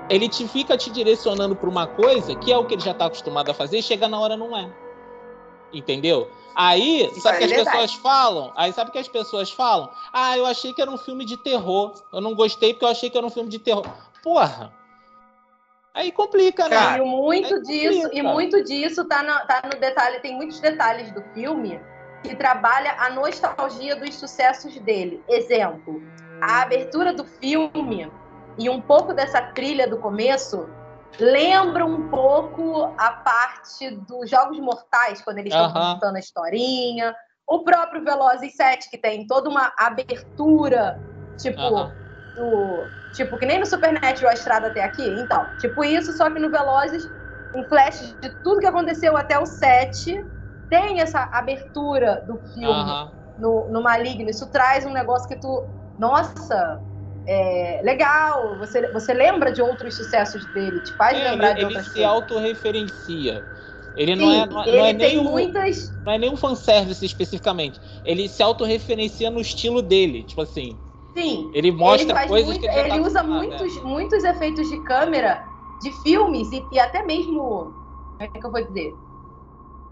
[0.10, 3.08] Ele te fica te direcionando para uma coisa que é o que ele já está
[3.08, 4.72] acostumado a fazer, e chega na hora não é.
[5.74, 6.30] Entendeu?
[6.56, 8.54] Aí, Isso sabe o é que as pessoas falam?
[8.56, 9.90] Aí sabe o que as pessoas falam?
[10.14, 11.92] Ah, eu achei que era um filme de terror.
[12.14, 13.86] Eu não gostei porque eu achei que era um filme de terror.
[14.24, 14.80] Porra!
[15.94, 16.76] Aí complica, né?
[16.76, 21.12] Cara, e muito disso, e muito disso tá no, tá no detalhe, tem muitos detalhes
[21.12, 21.82] do filme
[22.24, 25.24] que trabalha a nostalgia dos sucessos dele.
[25.28, 26.02] Exemplo,
[26.42, 28.12] a abertura do filme
[28.58, 30.70] e um pouco dessa trilha do começo
[31.20, 37.16] lembra um pouco a parte dos Jogos Mortais, quando eles estão contando a historinha.
[37.46, 41.02] O próprio Velozes 7, que tem toda uma abertura,
[41.38, 41.60] tipo,
[42.36, 43.01] do.
[43.12, 45.04] Tipo, que nem no Supernatural a estrada até aqui.
[45.20, 47.04] Então, tipo isso, só que no Velozes,
[47.54, 50.16] um flash de tudo que aconteceu até o 7.
[50.70, 52.94] Tem essa abertura do filme
[53.38, 54.30] no, no Maligno.
[54.30, 55.68] Isso traz um negócio que tu.
[55.98, 56.80] Nossa,
[57.28, 58.58] é legal.
[58.58, 61.88] Você, você lembra de outros sucessos dele, te faz É, lembrar ele, de ele outras
[61.88, 62.10] se coisas.
[62.12, 63.46] autorreferencia.
[63.94, 65.92] Ele não Sim, é, não, é- ele não é tem o, muitas.
[66.06, 67.82] não é nem um fanservice especificamente.
[68.06, 70.24] Ele se autorreferencia no estilo dele.
[70.24, 70.80] Tipo assim,
[71.16, 71.52] Sim.
[71.54, 74.68] ele mostra ele coisas muito- que ele já ele tá usa acostumado, muitos, muitos efeitos
[74.68, 77.40] de câmera de filmes e, e até mesmo.
[77.40, 77.76] Como
[78.20, 79.00] é que eu vou dizer?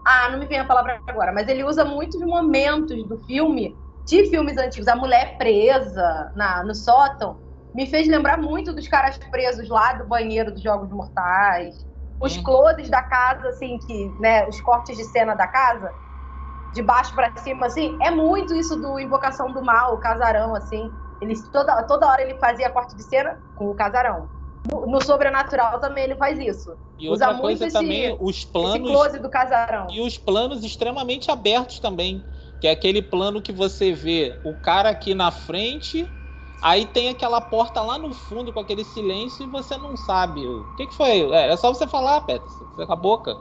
[0.04, 4.24] Ah, não me vem a palavra agora, mas ele usa muitos momentos do filme, de
[4.30, 4.88] filmes antigos.
[4.88, 7.40] A mulher presa na, no sótão
[7.74, 11.86] me fez lembrar muito dos caras presos lá do banheiro dos Jogos Mortais.
[12.18, 12.42] Os Hum.
[12.42, 15.94] closes da casa, assim, que, né, os cortes de cena da casa,
[16.72, 20.98] de baixo pra cima, assim, é muito isso do Invocação do Mal, o casarão, assim.
[21.20, 24.28] Ele, toda, toda hora ele fazia corte de cena com o casarão.
[24.70, 26.76] No, no Sobrenatural também ele faz isso.
[26.98, 29.86] E usa outra coisa esse- também, os planos close do casarão.
[29.90, 32.24] e os planos extremamente abertos também.
[32.60, 36.06] Que é aquele plano que você vê o cara aqui na frente,
[36.60, 40.46] aí tem aquela porta lá no fundo com aquele silêncio e você não sabe.
[40.46, 41.30] O que, que foi?
[41.32, 42.54] É, é só você falar, Petros.
[42.74, 43.34] Você com a boca.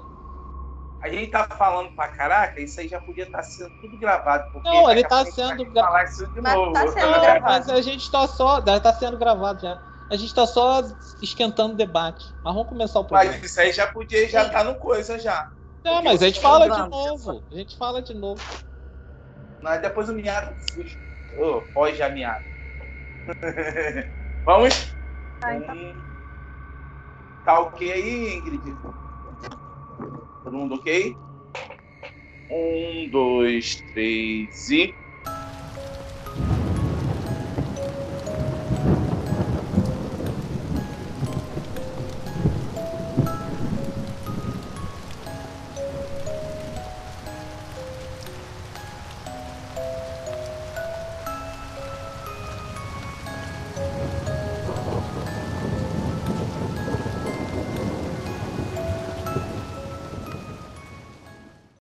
[1.01, 4.43] A gente tá falando pra caraca, isso aí já podia estar sendo tudo gravado.
[4.51, 6.73] porque Não, ele tá sendo vai gra- falar isso de Mas novo.
[6.73, 7.41] tá sendo Não, gravado.
[7.41, 8.61] mas a gente tá só.
[8.61, 9.79] Tá sendo gravado já.
[10.09, 10.81] A gente tá só
[11.21, 12.35] esquentando o debate.
[12.43, 13.31] Mas vamos começar o programa.
[13.31, 15.47] Mas isso aí já podia, já tá no coisa já.
[15.85, 17.43] Não, mas a gente fala de novo.
[17.51, 18.41] A gente fala de novo.
[19.61, 20.55] Mas depois o miado.
[21.31, 22.43] Oh, pós já miado.
[24.43, 24.95] Vamos?
[25.41, 25.75] Ah, então.
[25.75, 26.09] Um...
[27.43, 28.77] Tá ok aí, Ingrid?
[30.43, 31.17] Todo mundo ok?
[32.49, 34.98] Um, dois, três e.